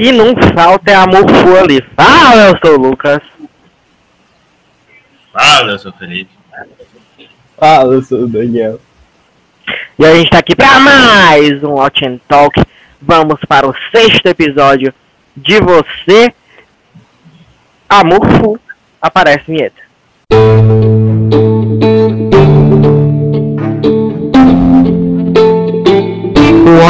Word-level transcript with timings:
que 0.00 0.12
não 0.12 0.34
falta 0.54 0.90
é 0.90 0.94
amor 0.94 1.30
full 1.30 1.58
ali. 1.58 1.84
Fala, 1.94 2.48
eu 2.48 2.58
sou 2.64 2.78
o 2.78 2.88
Lucas. 2.88 3.20
Fala, 5.30 5.72
eu 5.72 5.78
sou 5.78 5.92
o 5.92 5.94
Felipe. 5.94 6.30
Fala, 7.58 7.94
eu 7.94 8.02
sou 8.02 8.20
o 8.20 8.26
Daniel. 8.26 8.80
E 9.98 10.06
a 10.06 10.14
gente 10.14 10.30
tá 10.30 10.38
aqui 10.38 10.56
pra 10.56 10.80
mais 10.80 11.62
um 11.62 11.72
Watch 11.72 12.06
and 12.06 12.18
Talk. 12.26 12.58
Vamos 13.02 13.40
para 13.46 13.68
o 13.68 13.74
sexto 13.94 14.26
episódio 14.26 14.94
de 15.36 15.60
Você. 15.60 16.32
Amor 17.86 18.26
full. 18.38 18.58
Aparece 19.02 19.44
vinheta. 19.46 19.82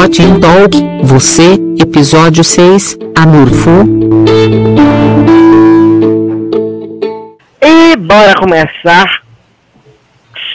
And 0.03 0.39
Talk, 0.39 0.75
você, 1.03 1.59
episódio 1.79 2.43
6, 2.43 2.97
Amorfo. 3.15 3.69
E 7.61 7.95
bora 7.97 8.33
começar 8.33 9.21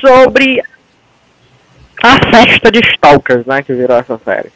sobre 0.00 0.60
a 2.02 2.18
festa 2.28 2.72
de 2.72 2.80
Stalkers, 2.90 3.46
né? 3.46 3.62
Que 3.62 3.72
virou 3.72 3.96
essa 3.96 4.18
série. 4.24 4.50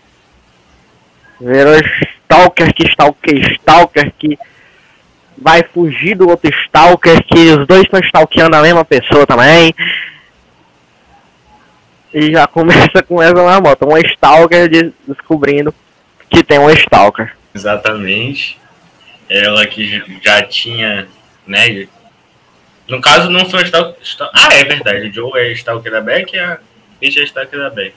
Virou 1.40 1.76
Stalker 2.24 2.74
que 2.74 2.88
Stalker, 2.88 3.52
Stalker 3.52 4.12
que 4.18 4.36
vai 5.38 5.62
fugir 5.72 6.16
do 6.16 6.28
outro 6.28 6.50
Stalker, 6.64 7.22
que 7.26 7.52
os 7.52 7.64
dois 7.64 7.82
estão 7.82 8.00
stalkeando 8.00 8.56
a 8.56 8.62
mesma 8.62 8.84
pessoa 8.84 9.24
também. 9.24 9.72
E 12.12 12.32
já 12.32 12.46
começa 12.46 13.02
com 13.06 13.22
essa 13.22 13.34
na 13.34 13.60
moto. 13.60 13.86
Um 13.88 13.96
Stalker 13.98 14.68
de- 14.68 14.92
descobrindo 15.06 15.74
que 16.28 16.42
tem 16.42 16.58
um 16.58 16.70
Stalker. 16.70 17.36
Exatamente. 17.54 18.58
Ela 19.28 19.66
que 19.66 20.02
já 20.22 20.42
tinha, 20.42 21.06
né? 21.46 21.86
No 22.88 23.00
caso, 23.00 23.30
não 23.30 23.44
são 23.48 23.60
Stalker. 23.60 23.94
Stal- 24.02 24.30
Ah, 24.34 24.52
é 24.54 24.64
verdade. 24.64 25.08
O 25.08 25.12
Joe 25.12 25.40
é 25.40 25.52
Stalker 25.52 25.92
da 25.92 26.00
Beck 26.00 26.34
e 26.34 26.38
a 26.38 26.58
Peach 26.98 27.18
é 27.20 27.22
Stalker 27.24 27.58
da 27.58 27.70
Beck. 27.70 27.94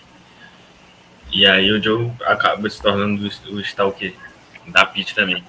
E 1.31 1.45
aí 1.47 1.71
o 1.71 1.81
Joe 1.81 2.11
acaba 2.25 2.69
se 2.69 2.79
tornando 2.81 3.27
o 3.49 3.59
Stalker 3.61 4.13
da 4.67 4.85
Peach 4.85 5.15
também. 5.15 5.43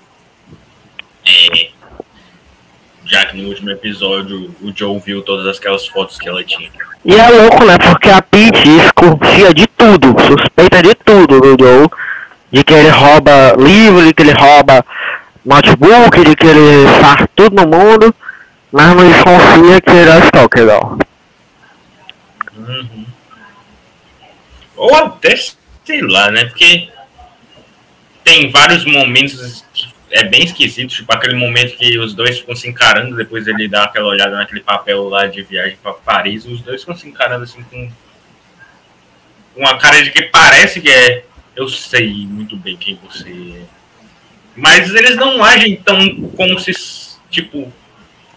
É, 1.27 1.71
já 3.05 3.27
que 3.27 3.37
no 3.37 3.49
último 3.49 3.71
episódio 3.71 4.55
o 4.63 4.73
Joe 4.75 4.99
viu 5.01 5.21
todas 5.23 5.59
aquelas 5.59 5.87
fotos 5.87 6.19
que 6.19 6.27
ela 6.29 6.43
tinha. 6.43 6.71
E 7.05 7.15
é 7.15 7.29
louco, 7.29 7.65
né? 7.65 7.77
Porque 7.79 8.09
a 8.09 8.23
Peach 8.23 8.63
desconfia 8.63 9.53
de 9.53 9.67
tudo, 9.67 10.15
suspeita 10.27 10.83
de 10.83 10.95
tudo 10.95 11.41
do 11.41 11.57
Joe. 11.63 11.89
De 12.51 12.63
que 12.63 12.73
ele 12.73 12.89
rouba 12.89 13.55
livro, 13.59 14.07
de 14.07 14.15
que 14.15 14.23
ele 14.23 14.33
rouba 14.33 14.85
notebook, 15.45 16.25
de 16.25 16.37
que 16.37 16.47
ele 16.47 16.89
faz 17.01 17.27
tudo 17.35 17.57
no 17.57 17.69
mundo. 17.69 18.15
Mas 18.73 18.89
não 18.89 19.09
desconfia 19.09 19.81
que 19.81 19.91
ele 19.91 20.11
é 20.11 20.19
Stalker, 20.21 20.65
não. 20.65 20.99
Uhum. 22.57 23.07
Ou 24.77 24.95
até, 24.97 25.35
sei 25.85 26.01
lá, 26.01 26.31
né? 26.31 26.47
Porque 26.47 26.89
tem 28.25 28.51
vários 28.51 28.85
momentos 28.85 29.64
é 30.15 30.23
bem 30.23 30.45
esquisito, 30.45 30.95
tipo 30.95 31.13
aquele 31.13 31.35
momento 31.35 31.77
que 31.77 31.99
os 31.99 32.15
dois 32.15 32.39
ficam 32.39 32.55
se 32.55 32.69
encarando, 32.69 33.17
depois 33.17 33.49
ele 33.49 33.67
dá 33.67 33.83
aquela 33.83 34.07
olhada 34.07 34.37
naquele 34.37 34.61
papel 34.61 35.09
lá 35.09 35.27
de 35.27 35.43
viagem 35.43 35.77
para 35.83 35.93
Paris, 35.93 36.47
os 36.47 36.61
dois 36.61 36.83
ficam 36.83 36.97
se 36.97 37.09
encarando 37.09 37.43
assim 37.43 37.65
com 37.65 37.91
uma 39.57 39.77
cara 39.77 40.01
de 40.05 40.13
que 40.13 40.23
parece 40.23 40.81
que 40.81 40.89
é 40.89 41.25
eu 41.57 41.69
sei 41.69 42.13
muito 42.29 42.57
bem 42.57 42.77
quem 42.77 42.99
você 43.03 43.29
é. 43.29 43.63
Mas 44.57 44.95
eles 44.95 45.17
não 45.17 45.43
agem 45.43 45.77
tão 45.77 46.31
como 46.31 46.61
se, 46.61 46.73
tipo, 47.29 47.73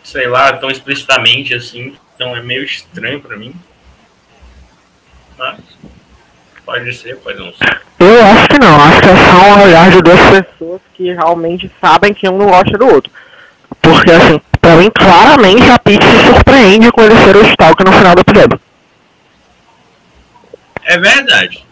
sei 0.04 0.28
lá, 0.28 0.54
tão 0.54 0.72
explicitamente 0.72 1.54
assim. 1.54 1.96
Então 2.16 2.36
é 2.36 2.42
meio 2.42 2.64
estranho 2.64 3.22
pra 3.22 3.38
mim. 3.38 3.54
Mas 5.38 5.60
pode 6.66 6.94
ser, 6.94 7.18
pode 7.18 7.38
não 7.38 7.54
ser. 7.54 7.82
Eu 8.18 8.26
acho 8.26 8.48
que 8.48 8.58
não, 8.58 8.82
acho 8.82 9.00
que 9.00 9.10
é 9.10 9.16
só 9.16 9.38
um 9.38 9.64
olhar 9.64 9.92
de 9.92 10.02
duas 10.02 10.20
pessoas 10.20 10.82
que 10.96 11.14
realmente 11.14 11.72
sabem 11.80 12.16
que 12.16 12.28
um 12.28 12.36
não 12.36 12.48
gosta 12.48 12.76
do 12.76 12.88
outro. 12.88 13.12
Porque 13.80 14.12
assim, 14.12 14.42
pra 14.60 14.76
mim 14.76 14.90
claramente 14.90 15.70
a 15.70 15.78
Peach 15.78 16.04
se 16.04 16.26
surpreende 16.26 16.92
com 16.92 17.04
ele 17.04 17.16
ser 17.18 17.36
o 17.36 17.46
Stalker 17.46 17.86
no 17.86 17.96
final 17.96 18.16
do 18.16 18.22
episódio. 18.22 18.60
É 20.84 20.98
verdade. 20.98 21.64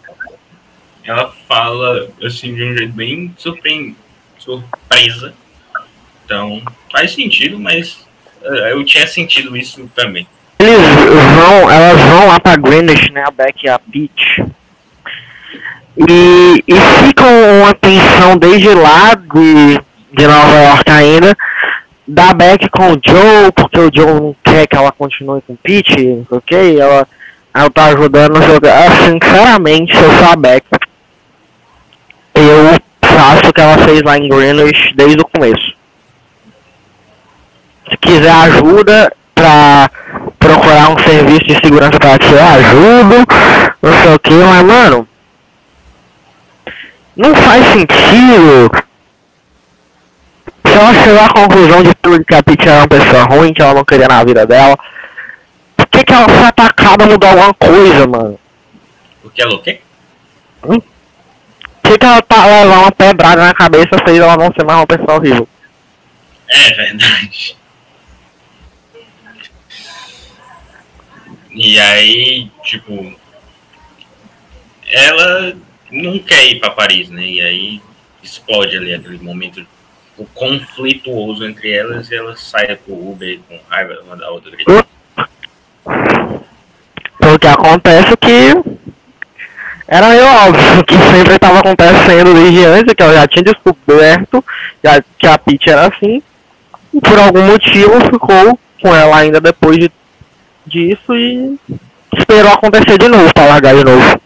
Ela 1.04 1.34
fala 1.48 2.10
assim 2.24 2.54
de 2.54 2.64
um 2.64 2.78
jeito 2.78 2.94
bem 2.94 3.34
surpre... 3.40 3.96
surpresa. 4.38 5.34
Então 6.24 6.62
faz 6.92 7.12
sentido, 7.14 7.58
mas 7.58 8.06
eh, 8.44 8.72
eu 8.72 8.86
tinha 8.86 9.08
sentido 9.08 9.58
isso 9.58 9.90
também. 9.96 10.28
Eles 10.60 10.78
vão, 11.36 11.72
elas 11.72 12.02
vão 12.02 12.28
lá 12.28 12.40
pra 12.40 12.56
Greenwich, 12.56 13.12
né, 13.12 13.24
a 13.26 13.32
Beck 13.32 13.64
e 13.64 13.70
a 13.70 13.80
Peach. 13.80 14.46
E, 15.98 16.64
e 16.68 16.76
ficam 17.06 17.28
uma 17.62 17.74
tensão 17.74 18.38
desde 18.38 18.70
lá 18.74 19.16
de, 19.16 19.80
de 20.12 20.28
Nova 20.28 20.54
York 20.54 20.92
ainda, 20.92 21.38
da 22.06 22.34
Beck 22.34 22.70
com 22.70 22.92
o 22.92 23.02
Joe, 23.04 23.52
porque 23.56 23.80
o 23.80 23.92
Joe 23.94 24.14
não 24.14 24.36
quer 24.44 24.68
que 24.68 24.76
ela 24.76 24.92
continue 24.92 25.42
com 25.42 25.54
o 25.54 25.58
Peach, 25.58 25.96
não 25.98 26.26
sei 26.28 26.38
o 26.38 26.42
que, 26.42 26.56
e 26.56 26.80
ela, 26.80 27.08
ela 27.54 27.70
tá 27.70 27.86
ajudando 27.86 28.38
a 28.38 28.42
jogar. 28.42 28.88
Assim, 28.88 29.18
sinceramente, 29.22 29.96
se 29.96 30.04
eu 30.04 30.12
sou 30.12 30.28
a 30.28 30.36
Beck, 30.36 30.66
eu 32.36 32.78
faço 33.02 33.50
o 33.50 33.54
que 33.54 33.62
ela 33.62 33.78
fez 33.78 34.02
lá 34.04 34.18
em 34.18 34.28
Greenwich 34.28 34.94
desde 34.96 35.22
o 35.22 35.28
começo. 35.28 35.74
Se 37.90 37.98
quiser 37.98 38.32
ajuda 38.32 39.14
pra 39.34 39.90
procurar 40.40 40.90
um 40.90 41.00
serviço 41.00 41.46
de 41.46 41.56
segurança 41.56 41.98
pra 42.00 42.18
ti, 42.18 42.32
eu 42.32 42.44
ajudo, 42.44 43.28
não 43.82 43.94
sei 44.02 44.14
o 44.14 44.20
que, 44.20 44.34
mas 44.34 44.64
mano, 44.64 45.08
não 47.16 47.34
faz 47.36 47.66
sentido. 47.68 48.86
Se 50.66 50.74
ela 50.74 50.94
chegou 50.94 51.22
à 51.22 51.30
conclusão 51.30 51.84
de 51.84 51.94
tudo 51.96 52.26
que 52.26 52.36
a 52.36 52.44
Peach 52.44 52.68
era 52.68 52.80
uma 52.80 52.88
pessoa 52.88 53.24
ruim, 53.24 53.54
que 53.54 53.62
ela 53.62 53.74
não 53.74 53.86
queria 53.86 54.08
na 54.08 54.24
vida 54.24 54.46
dela, 54.46 54.78
por 55.78 55.88
que, 55.88 56.04
que 56.04 56.14
ela 56.14 56.28
foi 56.28 56.44
atacada 56.46 57.06
mudou 57.06 57.30
alguma 57.30 57.54
coisa, 57.54 58.08
mano? 58.08 58.40
Porque 59.22 59.42
ela 59.42 59.56
o 59.56 59.62
quê? 59.62 59.80
Por 60.62 60.82
que, 61.84 61.98
que 61.98 62.06
ela 62.06 62.22
tá 62.22 62.46
levar 62.46 62.80
uma 62.80 62.92
pedrada 62.92 63.46
na 63.46 63.54
cabeça 63.54 63.98
fez 64.04 64.18
ela 64.18 64.36
não 64.36 64.52
ser 64.54 64.66
mais 64.66 64.80
uma 64.80 64.88
pessoa 64.88 65.18
horrível? 65.18 65.48
É 66.50 66.74
verdade. 66.74 67.58
E 71.52 71.80
aí, 71.80 72.52
tipo, 72.64 73.16
ela 74.88 75.56
não 75.92 76.20
quer 76.20 76.48
ir 76.48 76.60
pra 76.60 76.72
Paris, 76.72 77.10
né? 77.10 77.26
E 77.26 77.42
aí 77.42 77.82
explode 78.24 78.76
ali 78.76 78.94
aquele 78.94 79.20
momento 79.20 79.66
o 80.18 80.26
conflituoso 80.28 81.46
entre 81.46 81.72
elas 81.72 82.10
e 82.10 82.16
elas 82.16 82.40
saem 82.42 82.78
pro 82.78 82.94
Uber 82.94 83.40
com 83.48 83.60
raiva 83.70 84.02
uma 84.06 84.16
da 84.16 84.30
outra. 84.30 84.52
Porque 87.20 87.48
acontece 87.48 88.14
é 88.14 88.18
que 88.18 88.54
era 89.88 90.10
meio 90.10 90.26
óbvio 90.26 90.84
que 90.86 90.96
sempre 90.96 91.36
estava 91.36 91.60
acontecendo 91.60 92.34
desde 92.34 92.66
antes, 92.66 92.94
que 92.94 93.04
eu 93.04 93.14
já 93.14 93.28
tinha 93.28 93.44
descoberto 93.44 94.44
que 95.18 95.28
a 95.28 95.38
Peach 95.38 95.70
era 95.70 95.88
assim, 95.88 96.24
e 96.94 97.02
por 97.02 97.20
algum 97.20 97.44
motivo 97.44 98.00
ficou 98.02 98.58
com 98.82 98.96
ela 98.96 99.18
ainda 99.18 99.40
depois 99.40 99.78
de, 99.78 99.92
disso 100.66 101.16
e 101.16 101.60
esperou 102.18 102.52
acontecer 102.52 102.98
de 102.98 103.08
novo 103.08 103.32
pra 103.34 103.46
largar 103.46 103.76
de 103.76 103.84
novo. 103.84 104.22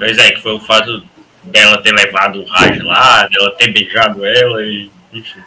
Pois 0.00 0.16
é, 0.16 0.30
que 0.30 0.40
foi 0.40 0.54
o 0.54 0.60
fato 0.60 1.02
dela 1.42 1.76
ter 1.82 1.92
levado 1.92 2.40
o 2.40 2.44
Raj 2.46 2.78
lá, 2.80 3.28
dela 3.28 3.54
ter 3.58 3.70
beijado 3.70 4.24
ela 4.24 4.62
e. 4.62 4.90
Enfim. 5.12 5.40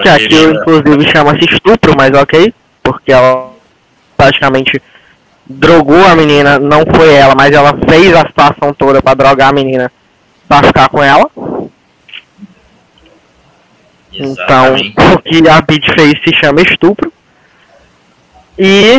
Que 0.00 0.08
aquilo 0.08 0.52
inclusive 0.52 1.10
chama-se 1.10 1.44
estupro, 1.52 1.96
mas 1.96 2.12
ok, 2.12 2.54
porque 2.84 3.12
ela 3.12 3.50
praticamente 4.16 4.80
drogou 5.44 6.06
a 6.06 6.14
menina, 6.14 6.60
não 6.60 6.84
foi 6.94 7.12
ela, 7.14 7.34
mas 7.34 7.50
ela 7.50 7.76
fez 7.88 8.14
a 8.14 8.24
situação 8.28 8.72
toda 8.72 9.02
pra 9.02 9.14
drogar 9.14 9.48
a 9.48 9.52
menina 9.52 9.90
pra 10.46 10.62
ficar 10.62 10.88
com 10.88 11.02
ela. 11.02 11.28
Então, 14.12 14.76
Exatamente. 14.76 14.94
o 15.14 15.18
que 15.18 15.48
a 15.48 15.62
Peach 15.62 15.92
fez 15.94 16.12
se 16.22 16.32
chama 16.36 16.60
estupro. 16.60 17.12
E. 18.56 18.98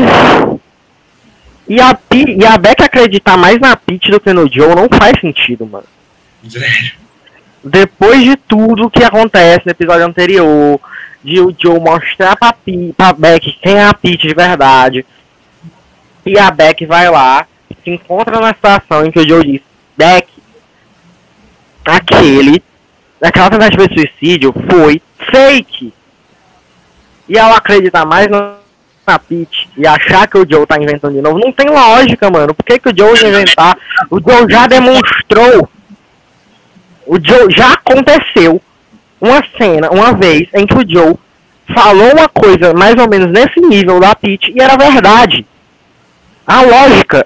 E 1.68 1.80
a, 1.80 1.94
Pe- 1.94 2.38
e 2.40 2.46
a 2.46 2.58
Beck 2.58 2.82
acreditar 2.84 3.38
mais 3.38 3.60
na 3.60 3.76
Peach 3.76 4.12
do 4.12 4.20
que 4.20 4.34
no 4.34 4.52
Joe 4.52 4.76
não 4.76 4.88
faz 4.90 5.20
sentido, 5.22 5.66
mano. 5.66 5.86
Depois 7.64 8.22
de 8.24 8.36
tudo 8.36 8.90
que 8.90 9.04
acontece 9.04 9.62
no 9.66 9.72
episódio 9.72 10.06
anterior, 10.06 10.80
de 11.24 11.40
o 11.40 11.56
Joe 11.58 11.80
mostrar 11.80 12.36
pra, 12.36 12.52
Pe 12.52 12.94
pra 12.98 13.14
Beck 13.14 13.58
quem 13.62 13.76
é 13.76 13.86
a 13.86 13.94
Peach 13.94 14.28
de 14.28 14.34
verdade, 14.34 15.06
e 16.26 16.38
a 16.38 16.52
Beck 16.52 16.86
vai 16.86 17.10
lá, 17.10 17.48
se 17.84 17.90
encontra 17.90 18.40
na 18.42 18.54
situação 18.54 19.06
em 19.06 19.12
que 19.12 19.20
o 19.20 19.28
Joe 19.28 19.46
diz, 19.46 19.62
Beck, 19.98 20.28
aquele, 21.86 22.62
aquela 23.22 23.50
tentativa 23.50 23.88
de 23.88 23.94
suicídio 24.02 24.54
foi 24.70 25.02
fake. 25.32 25.94
E 27.30 27.38
ela 27.38 27.56
acreditar 27.56 28.06
mais 28.06 28.28
no, 28.28 28.56
na 29.08 29.18
Pete 29.20 29.63
e 29.76 29.88
achar 29.88 30.28
que 30.28 30.38
o 30.38 30.46
Joe 30.50 30.66
tá 30.68 30.78
inventando 30.80 31.16
de 31.16 31.22
novo, 31.22 31.40
não 31.40 31.52
tem 31.52 31.70
lógica, 31.70 32.30
mano. 32.30 32.54
Por 32.54 32.64
que, 32.64 32.80
que 32.80 32.90
o 32.90 32.94
Joe 32.96 33.20
ia 33.20 33.30
inventar? 33.30 33.78
O 34.10 34.20
Joe 34.20 34.50
já 34.50 34.68
demonstrou. 34.68 35.70
O 37.06 37.18
Joe 37.22 37.52
já 37.52 37.74
aconteceu 37.74 38.62
uma 39.20 39.44
cena, 39.58 39.90
uma 39.90 40.14
vez, 40.14 40.48
em 40.54 40.66
que 40.66 40.76
o 40.76 40.88
Joe 40.88 41.16
falou 41.74 42.12
uma 42.12 42.30
coisa 42.30 42.74
mais 42.74 42.96
ou 42.98 43.10
menos 43.10 43.32
nesse 43.32 43.60
nível 43.60 44.00
da 44.00 44.16
Pete 44.16 44.54
e 44.56 44.62
era 44.62 44.78
verdade. 44.78 45.46
A 46.46 46.62
lógica, 46.62 47.26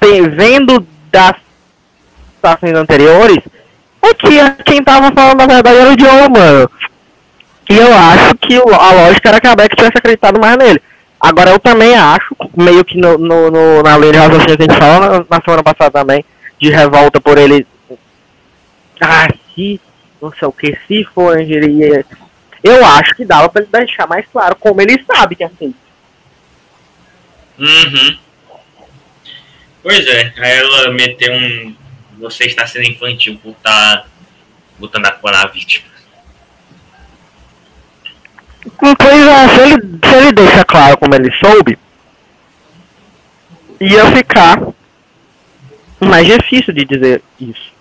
vendo 0.00 0.86
das 1.10 1.34
situações 2.34 2.74
anteriores, 2.74 3.38
é 4.02 4.12
que 4.12 4.62
quem 4.64 4.82
tava 4.82 5.10
falando 5.12 5.40
a 5.40 5.46
verdade 5.46 5.78
era 5.78 5.90
o 5.90 5.98
Joe, 5.98 6.28
mano. 6.28 6.70
E 7.70 7.76
eu 7.76 7.96
acho 7.96 8.34
que 8.34 8.56
a 8.56 8.92
lógica 8.92 9.28
era 9.30 9.40
que 9.40 9.46
a 9.46 9.56
Beck 9.56 9.74
tivesse 9.74 9.96
acreditado 9.96 10.38
mais 10.38 10.56
nele. 10.56 10.82
Agora 11.26 11.50
eu 11.52 11.58
também 11.58 11.94
acho, 11.94 12.36
meio 12.54 12.84
que 12.84 12.98
no, 12.98 13.16
no, 13.16 13.50
no- 13.50 13.82
na 13.82 13.96
lei 13.96 14.12
de 14.12 14.18
raciocínio 14.18 14.56
que 14.58 14.62
a 14.62 14.66
gente 14.66 14.78
falou 14.78 15.00
na, 15.00 15.26
na 15.38 15.42
semana 15.42 15.62
passada 15.62 15.90
também, 15.90 16.22
de 16.60 16.68
revolta 16.70 17.18
por 17.18 17.38
ele. 17.38 17.66
Ah, 19.00 19.26
se, 19.54 19.80
não 20.20 20.30
sei 20.32 20.48
o 20.48 20.52
que, 20.52 20.78
se 20.86 21.02
for 21.14 21.40
ingerir. 21.40 22.04
Eu 22.62 22.84
acho 22.84 23.14
que 23.14 23.24
dava 23.24 23.48
pra 23.48 23.62
ele 23.62 23.70
deixar 23.72 24.06
mais 24.06 24.26
claro 24.30 24.54
como 24.56 24.82
ele 24.82 25.02
sabe 25.10 25.34
que 25.34 25.44
é 25.44 25.46
assim. 25.46 25.74
Uhum. 27.58 28.18
Pois 29.82 30.06
é, 30.06 30.32
aí 30.36 30.58
ela 30.58 30.90
meteu 30.92 31.32
um. 31.32 31.74
Você 32.18 32.44
está 32.44 32.66
sendo 32.66 32.84
infantil 32.88 33.38
por 33.42 33.50
estar 33.52 34.06
botando 34.78 35.06
a 35.06 35.10
culpa 35.12 35.30
na 35.32 35.46
vítima. 35.46 35.86
Pois 38.78 39.26
é, 39.26 39.48
se 39.48 39.60
ele, 39.60 39.98
se 40.04 40.14
ele 40.14 40.32
deixa 40.32 40.64
claro 40.64 40.96
como 40.98 41.14
ele 41.14 41.30
soube, 41.32 41.78
ia 43.80 44.06
ficar 44.12 44.60
mais 46.00 46.26
difícil 46.26 46.72
de 46.72 46.84
dizer 46.84 47.22
isso. 47.40 47.72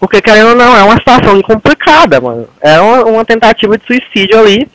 Porque 0.00 0.20
querendo 0.20 0.50
ou 0.50 0.56
não, 0.56 0.76
é 0.76 0.82
uma 0.82 0.96
situação 0.96 1.40
complicada, 1.42 2.20
mano. 2.20 2.48
É 2.60 2.80
uma, 2.80 3.04
uma 3.04 3.24
tentativa 3.24 3.78
de 3.78 3.86
suicídio 3.86 4.38
ali. 4.38 4.68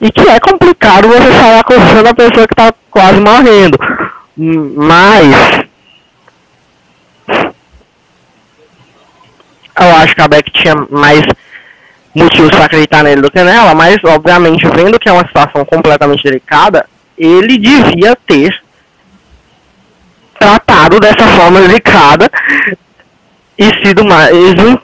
E 0.00 0.10
que 0.10 0.20
é 0.20 0.40
complicado 0.40 1.08
você 1.08 1.32
sair 1.32 1.58
acusando 1.58 2.08
a 2.08 2.14
pessoa 2.14 2.46
que 2.46 2.54
tá 2.54 2.72
quase 2.90 3.20
morrendo. 3.20 3.78
Mas. 4.36 5.66
Eu 9.78 9.96
acho 9.96 10.14
que 10.14 10.22
a 10.22 10.28
Beck 10.28 10.50
tinha 10.52 10.74
mais 10.90 11.24
motivos 12.14 12.50
para 12.50 12.64
acreditar 12.64 13.02
nele 13.02 13.22
do 13.22 13.30
que 13.30 13.42
nela, 13.42 13.74
mas 13.74 13.98
obviamente 14.04 14.66
vendo 14.68 14.98
que 14.98 15.08
é 15.08 15.12
uma 15.12 15.26
situação 15.26 15.64
completamente 15.64 16.22
delicada, 16.22 16.86
ele 17.16 17.58
devia 17.58 18.16
ter 18.26 18.60
tratado 20.38 20.98
dessa 20.98 21.26
forma 21.36 21.60
delicada 21.60 22.30
e 23.58 23.64
sido 23.86 24.04
mais, 24.04 24.32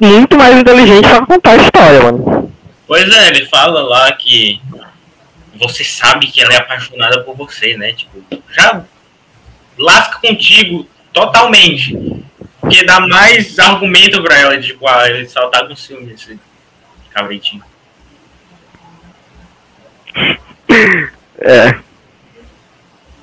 muito 0.00 0.37
mais 0.37 0.56
inteligente 0.56 1.08
para 1.08 1.26
contar 1.26 1.52
a 1.52 1.56
história, 1.56 2.02
mano. 2.02 2.52
Pois 2.87 3.08
é, 3.08 3.29
ele 3.29 3.46
fala 3.46 3.82
lá 3.82 4.12
que 4.12 4.61
você 5.58 5.82
sabe 5.82 6.26
que 6.26 6.43
ela 6.43 6.52
é 6.52 6.58
apaixonada 6.58 7.22
por 7.22 7.34
você, 7.34 7.76
né? 7.76 7.93
Tipo, 7.94 8.22
já 8.52 8.84
lasca 9.79 10.19
contigo 10.20 10.87
totalmente. 11.12 11.96
Porque 12.61 12.84
dá 12.84 13.00
mais 13.00 13.58
argumento 13.58 14.22
pra 14.22 14.38
ela, 14.38 14.61
tipo, 14.61 14.87
ah, 14.87 15.08
ele 15.08 15.29
só 15.29 15.49
tá 15.49 15.64
com 15.67 15.75
ciúme, 15.75 16.14
cabritinho. 17.16 17.62
É. 21.38 21.74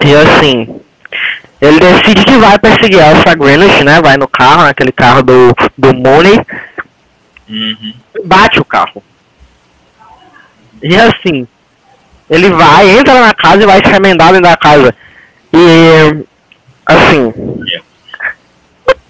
E 0.04 0.16
assim, 0.16 0.82
ele 1.62 1.80
decide 1.80 2.26
que 2.26 2.38
vai 2.38 2.58
perseguir 2.58 3.00
a 3.02 3.12
Elsa 3.12 3.36
Greenwich, 3.36 3.84
né? 3.84 4.02
Vai 4.02 4.18
no 4.18 4.28
carro, 4.28 4.64
naquele 4.64 4.92
carro 4.92 5.22
do, 5.22 5.54
do 5.78 5.94
Mooney, 5.94 6.42
Uhum. 7.48 7.94
bate 8.26 8.60
o 8.60 8.66
carro. 8.66 9.04
E 10.82 10.96
assim, 10.96 11.48
ele 12.30 12.50
vai, 12.50 12.90
entra 12.90 13.20
na 13.22 13.34
casa 13.34 13.62
e 13.62 13.66
vai 13.66 13.78
se 13.84 13.92
remendar 13.92 14.30
dentro 14.32 14.50
da 14.50 14.58
casa. 14.58 14.96
E 15.54 16.26
assim, 16.86 17.32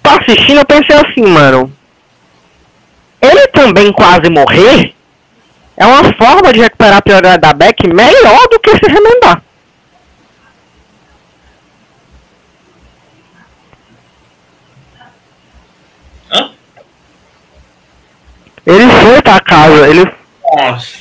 tô 0.02 0.10
assistindo, 0.10 0.58
eu 0.58 0.66
pensei 0.66 0.96
assim, 0.96 1.22
mano. 1.26 1.72
Ele 3.30 3.46
também 3.48 3.92
quase 3.92 4.28
morrer 4.28 4.94
é 5.76 5.86
uma 5.86 6.04
forma 6.14 6.52
de 6.52 6.60
recuperar 6.60 6.98
a 6.98 7.02
prioridade 7.02 7.40
da 7.40 7.52
Beck 7.52 7.86
melhor 7.88 8.48
do 8.48 8.60
que 8.60 8.70
se 8.70 8.86
remendar. 8.86 9.42
Hã? 16.30 16.50
Ele 18.66 18.86
foi 18.86 19.22
pra 19.22 19.40
casa, 19.40 19.88
ele. 19.88 20.12
Nossa. 20.52 20.98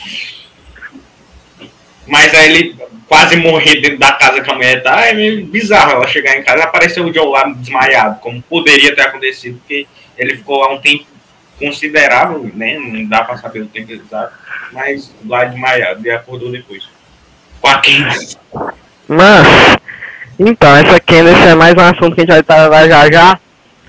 Mas 2.08 2.34
aí 2.34 2.46
ele 2.46 2.76
quase 3.08 3.36
morrer 3.36 3.80
dentro 3.80 4.00
da 4.00 4.14
casa 4.14 4.42
que 4.42 4.50
a 4.50 4.56
mulher 4.56 4.82
tá, 4.82 5.06
é 5.06 5.14
meio 5.14 5.46
bizarro 5.46 5.92
ela 5.92 6.08
chegar 6.08 6.36
em 6.36 6.44
casa 6.44 6.60
e 6.60 6.64
aparecer 6.64 7.02
o 7.02 7.14
Joe 7.14 7.28
lá 7.28 7.44
desmaiado, 7.44 8.20
como 8.22 8.42
poderia 8.42 8.96
ter 8.96 9.02
acontecido, 9.02 9.60
porque 9.60 9.86
ele 10.18 10.38
ficou 10.38 10.60
lá 10.60 10.74
um 10.74 10.82
tempo 10.82 11.06
considerável, 11.58 12.52
né? 12.54 12.78
Não 12.78 13.06
dá 13.06 13.24
pra 13.24 13.38
saber 13.38 13.62
o 13.62 13.68
tempo 13.68 13.92
exato, 13.92 14.34
mas 14.72 15.14
lá 15.26 15.46
desmaiado 15.46 16.06
e 16.06 16.12
acordou 16.12 16.52
depois. 16.52 16.88
Com 17.62 17.68
a 17.68 17.76
Candice. 17.76 18.38
Mas. 19.08 19.78
Então, 20.40 20.76
essa 20.76 21.00
Candace 21.00 21.48
é 21.48 21.56
mais 21.56 21.74
um 21.76 21.80
assunto 21.80 22.16
que 22.16 22.22
a 22.22 22.24
gente 22.24 22.34
vai 22.34 22.44
tratar 22.44 22.88
já 22.88 23.12
já. 23.12 23.40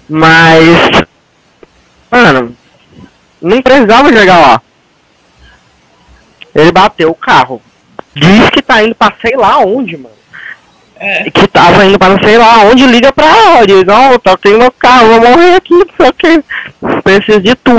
Mas. 0.08 1.05
Mano. 2.11 2.56
Nem 3.40 3.61
precisava 3.61 4.12
chegar 4.12 4.38
lá. 4.38 4.62
Ele 6.55 6.72
bateu 6.72 7.11
o 7.11 7.14
carro. 7.14 7.61
Diz 8.14 8.49
que 8.50 8.62
tá 8.62 8.82
indo 8.82 8.94
pra 8.94 9.12
sei 9.20 9.37
lá 9.37 9.58
onde, 9.58 9.96
mano. 9.96 10.13
É, 10.96 11.31
que 11.31 11.46
tava 11.49 11.85
indo 11.85 11.99
para 11.99 12.14
não 12.14 12.23
sei 12.23 12.38
lá 12.38 12.61
onde, 12.64 12.87
liga 12.87 13.12
pra 13.12 13.64
diz, 13.67 13.85
não, 13.85 14.12
eu 14.12 14.19
tô 14.19 14.31
aqui 14.31 14.50
no 14.50 14.70
carro, 14.70 15.08
vou 15.08 15.20
morrer 15.20 15.56
aqui, 15.56 15.75
não 15.75 15.87
sei 15.96 16.08
o 16.08 16.12
que, 16.14 16.44
preciso 17.02 17.41
de 17.41 17.55
tu. 17.56 17.76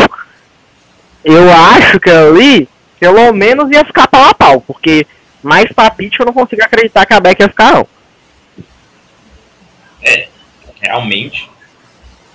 Eu 1.24 1.52
acho 1.52 2.00
que 2.00 2.10
ali, 2.10 2.70
pelo 3.00 3.34
menos 3.34 3.72
ia 3.72 3.86
ficar 3.86 4.08
pau 4.08 4.26
a 4.26 4.34
pau, 4.34 4.62
porque 4.62 5.08
mais 5.42 5.72
papite 5.72 6.20
eu 6.20 6.26
não 6.26 6.34
consigo 6.34 6.62
acreditar 6.64 7.06
que 7.06 7.14
a 7.14 7.20
Beck 7.20 7.40
ia 7.40 7.48
ficar 7.50 7.74
não. 7.74 7.88
realmente. 10.82 11.50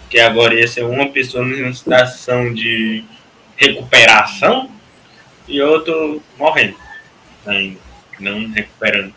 Que 0.09 0.19
agora 0.19 0.55
ia 0.55 0.66
ser 0.66 0.85
uma 0.85 1.09
pessoa 1.09 1.45
numa 1.45 1.73
situação 1.73 2.52
de 2.52 3.05
recuperação 3.57 4.71
e 5.47 5.62
outro 5.62 6.21
morrendo. 6.37 6.76
Ainda, 7.47 7.78
não 8.19 8.50
recuperando. 8.50 9.14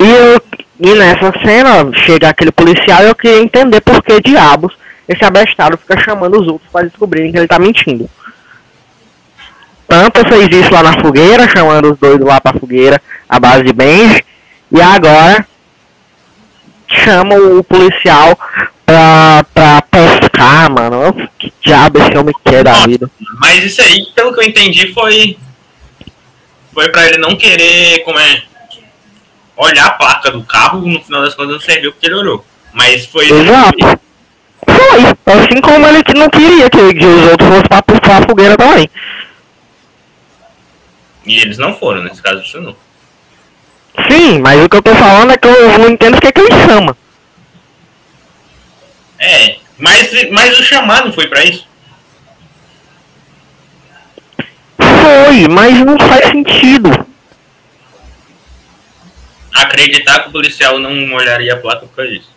E, 0.00 0.10
eu, 0.10 0.42
e 0.80 0.94
nessa 0.94 1.32
cena, 1.44 1.92
chega 2.04 2.28
aquele 2.28 2.52
policial 2.52 3.02
e 3.02 3.08
eu 3.08 3.14
queria 3.14 3.40
entender 3.40 3.80
por 3.80 4.02
que 4.02 4.20
diabos 4.20 4.74
esse 5.08 5.24
abestado 5.24 5.76
fica 5.76 6.00
chamando 6.00 6.40
os 6.40 6.48
outros 6.48 6.70
para 6.70 6.86
descobrirem 6.86 7.30
que 7.30 7.38
ele 7.38 7.48
tá 7.48 7.58
mentindo. 7.58 8.08
Tanto 9.86 10.26
fez 10.28 10.48
isso 10.50 10.72
lá 10.72 10.82
na 10.82 11.00
fogueira, 11.00 11.48
chamando 11.48 11.92
os 11.92 11.98
dois 11.98 12.18
lá 12.20 12.40
pra 12.40 12.58
fogueira, 12.58 13.00
a 13.28 13.38
base 13.38 13.62
de 13.62 13.72
Benji, 13.72 14.24
e 14.72 14.80
agora 14.80 15.46
chama 16.88 17.36
o 17.36 17.62
policial 17.62 18.38
pra, 18.84 19.44
pra 19.52 19.82
pescar, 19.82 20.70
mano. 20.70 21.28
Que 21.38 21.52
diabo 21.62 21.98
esse 21.98 22.16
homem 22.16 22.34
quer 22.44 22.64
da 22.64 22.72
vida? 22.86 23.10
Mas 23.40 23.64
isso 23.64 23.82
aí, 23.82 24.06
pelo 24.14 24.32
que 24.32 24.40
eu 24.40 24.48
entendi, 24.48 24.92
foi. 24.92 25.36
Foi 26.72 26.88
pra 26.88 27.06
ele 27.06 27.18
não 27.18 27.36
querer, 27.36 28.02
como 28.04 28.18
é. 28.18 28.42
Olhar 29.56 29.86
a 29.86 29.90
placa 29.92 30.30
do 30.30 30.42
carro, 30.42 30.80
no 30.80 31.00
final 31.02 31.22
das 31.22 31.34
contas 31.34 31.52
não 31.52 31.60
serviu 31.60 31.92
porque 31.92 32.06
ele 32.06 32.16
olhou. 32.16 32.44
Mas 32.72 33.06
foi 33.06 33.26
isso. 33.26 33.34
Exato. 33.34 34.00
Foi. 34.66 35.34
Assim 35.34 35.60
como 35.60 35.86
ele 35.86 36.02
não 36.16 36.28
queria 36.28 36.68
que, 36.68 36.94
que 36.94 37.06
os 37.06 37.30
outros 37.30 37.48
fossem 37.48 37.68
pra, 37.68 37.82
pra 37.82 38.28
fogueira 38.28 38.56
também. 38.56 38.90
E 41.24 41.38
eles 41.38 41.56
não 41.56 41.74
foram, 41.74 42.02
nesse 42.02 42.20
caso 42.20 42.42
isso 42.42 42.60
não. 42.60 42.76
Sim, 44.10 44.40
mas 44.40 44.62
o 44.62 44.68
que 44.68 44.76
eu 44.76 44.82
tô 44.82 44.94
falando 44.94 45.32
é 45.32 45.36
que 45.36 45.46
eu 45.46 45.78
não 45.78 45.88
entendo 45.88 46.16
o 46.16 46.20
que, 46.20 46.26
é 46.26 46.32
que 46.32 46.40
ele 46.40 46.66
chama. 46.66 46.96
É, 49.18 49.56
mas, 49.78 50.30
mas 50.30 50.58
o 50.58 50.62
chamado 50.64 51.12
foi 51.12 51.28
pra 51.28 51.44
isso. 51.44 51.66
Foi, 54.76 55.48
mas 55.48 55.78
não 55.80 55.96
faz 55.98 56.26
sentido. 56.26 57.06
Acreditar 59.54 60.20
que 60.20 60.28
o 60.28 60.32
policial 60.32 60.78
não 60.78 61.14
olharia 61.14 61.54
a 61.54 61.56
placa 61.56 61.86
por 61.86 61.94
causa 61.94 62.10
disso. 62.10 62.34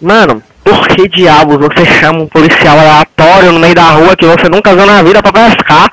Mano, 0.00 0.42
por 0.64 0.88
que 0.88 1.08
diabos 1.08 1.58
você 1.58 1.84
chama 1.84 2.20
um 2.20 2.28
policial 2.28 2.78
aleatório 2.78 3.52
no 3.52 3.58
meio 3.58 3.74
da 3.74 3.90
rua 3.90 4.16
que 4.16 4.24
você 4.24 4.48
nunca 4.48 4.74
viu 4.74 4.86
na 4.86 5.02
vida 5.02 5.22
pra 5.22 5.32
pescar? 5.32 5.90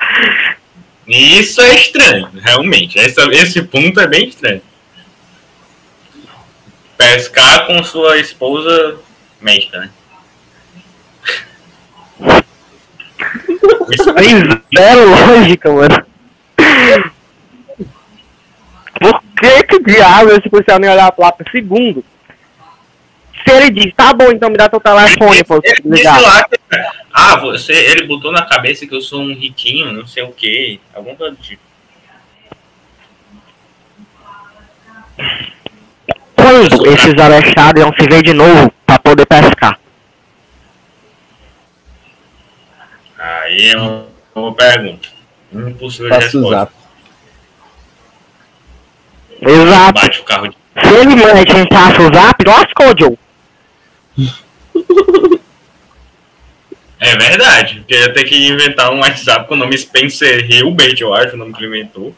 Isso 1.06 1.60
é 1.60 1.74
estranho, 1.74 2.28
realmente. 2.40 2.98
Essa, 2.98 3.22
esse 3.32 3.62
ponto 3.62 3.98
é 4.00 4.06
bem 4.06 4.28
estranho. 4.28 4.62
Pescar 6.96 7.66
com 7.66 7.82
sua 7.82 8.18
esposa 8.18 8.98
médica, 9.40 9.78
né? 9.80 9.90
Isso 13.90 14.14
Tem 14.14 14.38
zero 14.76 15.10
lógica, 15.10 15.72
mano. 15.72 16.06
Por 19.00 19.22
diabos 19.82 20.32
esse 20.32 20.48
policial 20.48 20.78
nem 20.78 20.90
olhar 20.90 21.06
a 21.06 21.12
placa? 21.12 21.44
Segundo, 21.50 22.04
se 23.44 23.50
ele 23.52 23.70
diz, 23.70 23.94
tá 23.94 24.12
bom, 24.12 24.30
então 24.30 24.50
me 24.50 24.56
dá 24.56 24.68
teu 24.68 24.80
telefone 24.80 25.42
lá 25.48 26.44
que, 26.44 26.60
ah, 27.12 27.36
você, 27.36 27.72
ele 27.72 28.06
botou 28.06 28.30
na 28.30 28.42
cabeça 28.42 28.86
que 28.86 28.94
eu 28.94 29.00
sou 29.00 29.20
um 29.20 29.34
riquinho, 29.34 29.92
não 29.92 30.06
sei 30.06 30.22
o 30.22 30.32
que, 30.32 30.80
alguma 30.94 31.16
coisa 31.16 31.34
do 31.34 31.42
tipo. 31.42 31.62
Quando 36.34 36.86
esses 36.86 37.14
alejados 37.18 37.82
iam 37.82 37.92
se 37.92 38.08
ver 38.08 38.22
de 38.22 38.32
novo 38.32 38.72
pra 38.86 38.98
poder 38.98 39.26
pescar? 39.26 39.78
Aí 43.18 43.68
é 43.68 43.76
uma, 43.76 44.06
uma 44.34 44.54
pergunta. 44.54 45.08
Impossível 45.52 46.10
de 46.10 46.24
resposta. 46.24 46.79
Exato. 49.40 50.00
Bate 50.00 50.20
o 50.20 50.24
carro 50.24 50.48
de. 50.48 50.56
Se 50.82 50.94
ele 50.94 51.16
mete 51.16 51.52
um 51.52 51.66
passo 51.66 52.02
zap, 52.14 52.44
lascou, 52.44 52.94
Joe. 52.98 53.18
É 57.00 57.16
verdade, 57.16 57.76
porque 57.76 57.94
ia 57.94 58.12
ter 58.12 58.24
que 58.24 58.46
inventar 58.46 58.92
um 58.92 59.00
WhatsApp 59.00 59.48
com 59.48 59.54
o 59.54 59.56
nome 59.56 59.76
Spencer 59.76 60.46
Hilbert, 60.50 60.96
eu 61.00 61.14
acho, 61.14 61.34
o 61.34 61.38
nome 61.38 61.54
que 61.54 61.64
ele 61.64 61.78
inventou. 61.78 62.14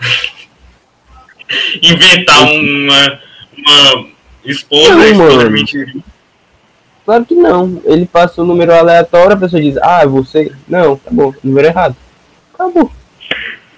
inventar 1.80 2.42
uma, 2.42 3.20
uma 3.56 4.08
esposa, 4.44 4.94
Não, 4.96 5.04
esposa. 5.04 6.02
Claro 7.04 7.24
que 7.24 7.34
não. 7.34 7.82
Ele 7.84 8.06
passa 8.06 8.42
um 8.42 8.46
número 8.46 8.74
aleatório, 8.74 9.36
a 9.36 9.38
pessoa 9.38 9.62
diz, 9.62 9.76
ah, 9.76 10.04
você. 10.06 10.52
Não, 10.66 10.96
tá 10.96 11.10
bom, 11.12 11.32
número 11.42 11.68
errado. 11.68 11.96
Acabou. 12.54 12.90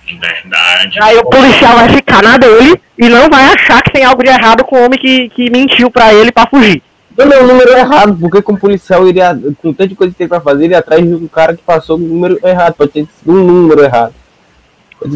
Verdade. 0.06 0.65
Aí 1.02 1.16
o 1.18 1.24
policial 1.24 1.74
vai 1.76 1.88
ficar 1.90 2.22
na 2.22 2.36
dele 2.36 2.80
e 2.98 3.08
não 3.08 3.28
vai 3.28 3.44
achar 3.46 3.82
que 3.82 3.92
tem 3.92 4.04
algo 4.04 4.22
de 4.22 4.28
errado 4.30 4.64
com 4.64 4.76
o 4.76 4.84
homem 4.84 4.98
que, 4.98 5.28
que 5.30 5.50
mentiu 5.50 5.90
pra 5.90 6.12
ele 6.14 6.30
pra 6.32 6.46
fugir. 6.46 6.82
Não, 7.16 7.24
não, 7.26 7.44
o 7.44 7.46
número 7.46 7.70
errado, 7.72 8.16
porque 8.20 8.42
como 8.42 8.58
policial 8.58 9.06
iria, 9.08 9.38
com 9.62 9.72
tanta 9.72 9.94
coisa 9.94 10.12
que 10.12 10.18
tem 10.18 10.28
pra 10.28 10.40
fazer, 10.40 10.64
ele 10.64 10.74
ia 10.74 10.78
atrás 10.80 11.02
de 11.02 11.14
um 11.14 11.26
cara 11.26 11.56
que 11.56 11.62
passou 11.62 11.96
o 11.96 12.00
número 12.00 12.38
errado, 12.44 12.74
pode 12.74 12.90
ter 12.92 13.00
sido 13.18 13.32
um 13.32 13.42
número 13.42 13.82
errado. 13.82 14.14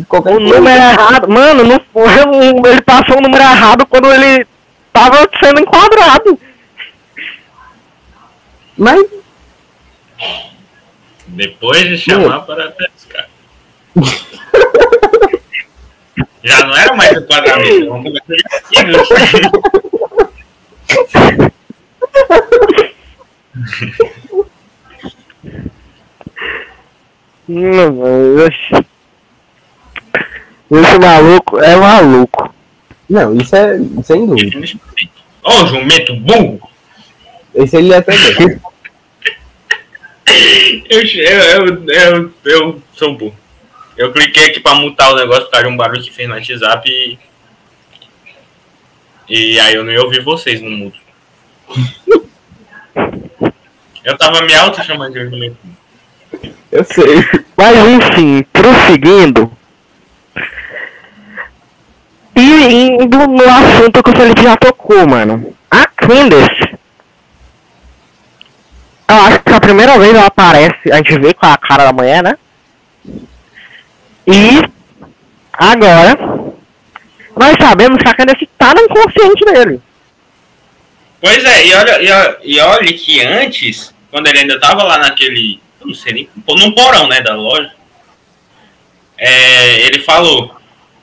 Qualquer 0.09 0.35
O 0.35 0.39
coisa. 0.39 0.55
número 0.57 0.77
errado, 0.83 1.29
mano, 1.29 1.65
não 1.65 1.81
foi 1.93 2.25
um- 2.27 2.67
ele 2.67 2.81
passou 2.83 3.19
o 3.19 3.21
número 3.21 3.43
errado 3.43 3.87
quando 3.87 4.11
ele 4.13 4.47
tava 4.93 5.29
sendo 5.43 5.61
enquadrado. 5.61 6.39
Mas 8.79 9.05
Depois 11.27 11.83
de 11.83 11.99
chamar 11.99 12.41
para 12.41 12.71
pescar. 12.71 13.27
Já 16.43 16.67
não 16.67 16.77
era 16.77 16.95
mais 16.95 17.13
enquadramento, 17.13 18.09
é 18.75 18.81
amigos. 18.81 19.09
Não, 27.49 27.93
mano, 27.93 28.47
oxi. 28.47 28.87
Esse 30.71 30.99
maluco 30.99 31.59
é 31.59 31.77
maluco. 31.77 32.55
Não, 33.09 33.37
isso 33.37 33.57
é 33.57 33.77
sem 34.05 34.25
dúvida. 34.25 34.61
Ó, 35.43 35.65
o 35.65 35.67
jumento 35.67 36.15
burro! 36.17 36.61
Esse 37.53 37.77
ele 37.77 37.89
ia 37.89 38.01
também. 38.01 38.61
Eu, 40.89 41.03
eu, 41.03 41.67
eu, 41.67 41.91
eu, 41.91 42.33
eu 42.45 42.83
sou 42.95 43.17
burro. 43.17 43.40
Eu 44.01 44.11
cliquei 44.15 44.47
aqui 44.47 44.61
pra 44.61 44.75
mutar 44.77 45.13
o 45.13 45.15
negócio 45.15 45.45
por 45.45 45.51
causa 45.51 45.67
de 45.67 45.73
um 45.75 45.77
barulho 45.77 46.03
que 46.03 46.11
fez 46.11 46.27
no 46.27 46.35
WhatsApp 46.35 46.91
e. 46.91 47.19
E 49.29 49.61
aí 49.61 49.75
eu 49.75 49.85
não 49.85 49.93
ia 49.93 50.03
ouvir 50.03 50.25
vocês 50.25 50.63
no 50.63 50.71
mudo. 50.71 50.97
Eu 54.03 54.17
tava 54.17 54.41
me 54.41 54.55
auto 54.55 54.83
chamando 54.83 55.13
de 55.13 55.23
jumento. 55.23 55.59
Eu 56.73 56.83
sei. 56.83 57.17
Mas 57.55 57.77
enfim, 57.77 58.43
prosseguindo. 58.51 59.53
E 62.35 63.03
indo 63.03 63.19
no 63.19 63.45
assunto 63.45 64.03
que 64.03 64.11
o 64.13 64.17
Felipe 64.17 64.43
já 64.43 64.57
tocou, 64.57 65.07
mano. 65.07 65.55
A 65.71 65.85
Candace. 65.85 66.79
Eu 69.07 69.17
acho 69.27 69.41
que 69.41 69.53
a 69.53 69.61
primeira 69.61 69.99
vez 69.99 70.15
ela 70.15 70.25
aparece, 70.27 70.91
a 70.91 70.97
gente 70.97 71.19
vê 71.19 71.35
com 71.35 71.45
a 71.45 71.59
cara 71.59 71.85
da 71.85 71.93
mulher, 71.93 72.23
né? 72.23 72.39
E 74.33 74.71
agora 75.53 76.17
nós 77.37 77.57
sabemos 77.61 78.03
que 78.03 78.09
a 78.09 78.15
Candace 78.15 78.49
tá 78.57 78.73
no 78.75 78.83
inconsciente 78.83 79.45
dele. 79.45 79.81
Pois 81.21 81.45
é, 81.45 81.67
e 81.67 81.75
olha, 81.75 82.03
e 82.03 82.11
olha, 82.11 82.39
e 82.45 82.61
olha 82.61 82.93
que 82.93 83.21
antes, 83.21 83.95
quando 84.11 84.27
ele 84.29 84.39
ainda 84.39 84.61
tava 84.61 84.83
lá 84.83 84.99
naquele. 84.99 85.61
Não 85.85 85.95
sei 85.95 86.13
nem. 86.13 86.29
Num 86.47 86.73
porão, 86.73 87.09
né, 87.09 87.21
da 87.21 87.35
loja. 87.35 87.73
é, 89.19 89.87
ele 89.87 90.01
falou. 90.01 90.57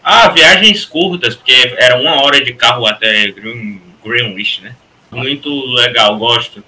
Ah, 0.04 0.30
viagens 0.30 0.86
curtas, 0.86 1.36
porque 1.36 1.76
era 1.78 1.98
uma 1.98 2.22
hora 2.24 2.42
de 2.42 2.54
carro 2.54 2.88
até 2.88 3.28
Green, 3.28 3.82
Greenwich, 4.02 4.62
né? 4.62 4.74
Muito 5.12 5.50
legal, 5.74 6.18
gosto. 6.18 6.64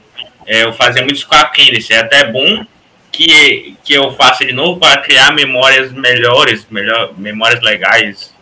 É, 0.45 0.63
eu 0.63 0.73
fazia 0.73 1.01
muito 1.03 1.25
com 1.25 1.35
a 1.35 1.45
Candice. 1.45 1.93
É 1.93 1.99
até 1.99 2.25
bom 2.25 2.65
que, 3.11 3.75
que 3.83 3.93
eu 3.93 4.11
faça 4.13 4.45
de 4.45 4.53
novo 4.53 4.79
para 4.79 5.01
criar 5.01 5.31
memórias 5.31 5.91
melhores, 5.91 6.65
melhor, 6.69 7.13
memórias 7.17 7.61
legais, 7.61 8.33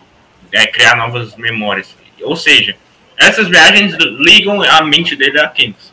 é, 0.52 0.68
criar 0.68 0.96
novas 0.96 1.36
memórias. 1.36 1.96
Ou 2.22 2.36
seja, 2.36 2.76
essas 3.18 3.48
viagens 3.48 3.96
ligam 4.20 4.62
a 4.62 4.82
mente 4.84 5.16
dele 5.16 5.40
a 5.40 5.48
Candice. 5.48 5.92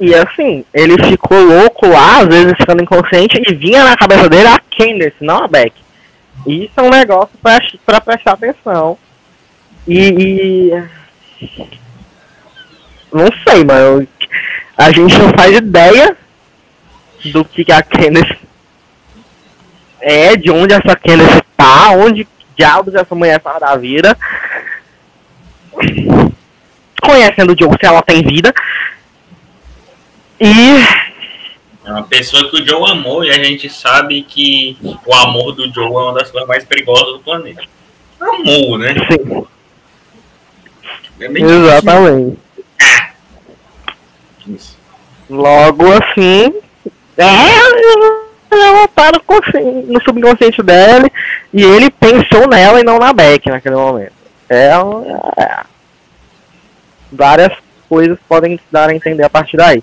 E 0.00 0.14
assim, 0.14 0.64
ele 0.74 0.96
ficou 1.04 1.40
louco 1.40 1.86
lá, 1.86 2.20
às 2.20 2.26
vezes 2.26 2.54
ficando 2.56 2.82
inconsciente, 2.82 3.40
e 3.46 3.54
vinha 3.54 3.84
na 3.84 3.96
cabeça 3.96 4.28
dele 4.28 4.48
a 4.48 4.58
Candace, 4.58 5.14
não 5.20 5.44
a 5.44 5.48
Beck. 5.48 5.72
Isso 6.46 6.72
é 6.76 6.82
um 6.82 6.90
negócio 6.90 7.30
pra 7.86 8.00
prestar 8.00 8.32
atenção. 8.32 8.98
E, 9.86 9.98
e- 9.98 10.82
Não 13.12 13.28
sei, 13.46 13.64
mano. 13.64 14.06
A 14.76 14.90
gente 14.90 15.16
não 15.18 15.30
faz 15.34 15.56
ideia 15.56 16.16
do 17.30 17.44
que 17.44 17.70
a 17.70 17.82
Candace 17.82 18.38
é, 20.02 20.36
de 20.36 20.50
onde 20.50 20.74
essa 20.74 20.96
Candace 20.96 21.42
tá, 21.56 21.90
onde 21.90 22.26
diabos 22.56 22.94
essa 22.94 23.14
mulher 23.14 23.40
faz 23.40 23.60
da 23.60 23.76
vida. 23.76 24.18
Conhecendo 27.00 27.52
o 27.52 27.58
Joe 27.58 27.76
se 27.78 27.86
ela 27.86 28.02
tem 28.02 28.22
vida. 28.22 28.52
E 30.40 30.82
É 31.84 31.90
uma 31.90 32.02
pessoa 32.02 32.50
que 32.50 32.60
o 32.60 32.66
Joe 32.66 32.90
amou 32.90 33.24
e 33.24 33.30
a 33.30 33.42
gente 33.44 33.68
sabe 33.70 34.22
que 34.22 34.76
o 34.82 35.14
amor 35.14 35.52
do 35.52 35.72
Joe 35.72 35.86
é 35.86 35.88
uma 35.88 36.14
das 36.14 36.30
coisas 36.30 36.48
mais 36.48 36.64
perigosas 36.64 37.12
do 37.14 37.20
planeta. 37.20 37.62
Amor, 38.20 38.78
né? 38.78 38.94
sim, 38.94 39.46
É 41.20 41.26
exatamente. 41.26 42.38
difícil. 44.38 44.76
Logo 45.28 45.84
assim, 45.92 46.54
é, 47.16 47.24
ela 48.50 48.88
tá 48.88 49.10
no, 49.12 49.82
no 49.92 50.02
subconsciente 50.02 50.62
dele 50.62 51.10
e 51.52 51.62
ele 51.62 51.90
pensou 51.90 52.46
nela 52.48 52.80
e 52.80 52.84
não 52.84 52.98
na 52.98 53.12
Beck 53.12 53.48
naquele 53.48 53.76
momento. 53.76 54.12
É, 54.48 54.76
um- 54.78 55.18
é. 55.38 55.60
várias 57.10 57.52
coisas 57.88 58.18
podem 58.28 58.58
dar 58.70 58.88
a 58.90 58.94
entender 58.94 59.22
a 59.24 59.30
partir 59.30 59.56
daí. 59.56 59.82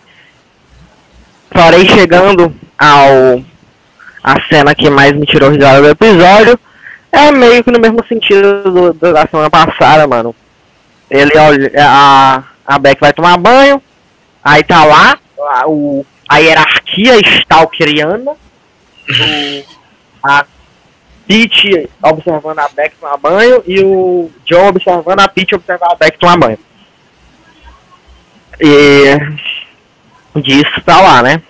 Porém, 1.49 1.87
chegando 1.89 2.53
ao 2.77 3.43
a 4.23 4.41
cena 4.49 4.75
que 4.75 4.89
mais 4.89 5.13
me 5.13 5.25
tirou 5.25 5.49
risada 5.49 5.81
do 5.81 5.89
episódio, 5.89 6.59
é 7.11 7.31
meio 7.31 7.63
que 7.63 7.71
no 7.71 7.79
mesmo 7.79 8.05
sentido 8.07 8.63
do, 8.63 8.93
do- 8.93 9.13
da 9.13 9.25
semana 9.27 9.49
passada, 9.49 10.05
mano. 10.07 10.35
Ele 11.09 11.31
olha, 11.37 11.71
a, 11.79 12.43
a 12.67 12.77
Beck 12.77 12.99
vai 13.01 13.11
tomar 13.13 13.37
banho, 13.37 13.81
aí 14.43 14.63
tá 14.63 14.83
lá 14.83 15.17
a, 15.39 15.67
o, 15.67 16.05
a 16.29 16.37
hierarquia 16.37 16.78
stalkeriana, 17.41 18.31
o, 18.31 19.63
a 20.23 20.45
Peach 21.27 21.89
observando 22.01 22.59
a 22.59 22.69
Beck 22.69 22.95
tomar 22.99 23.17
banho 23.17 23.63
e 23.67 23.79
o 23.83 24.31
John 24.45 24.69
observando 24.69 25.19
a 25.19 25.27
Peach 25.27 25.55
observar 25.55 25.91
a 25.91 25.95
Beck 25.95 26.17
tomar 26.17 26.37
banho. 26.37 26.57
E 28.59 29.15
disso 30.41 30.81
pra 30.83 31.01
lá, 31.01 31.21
né? 31.21 31.41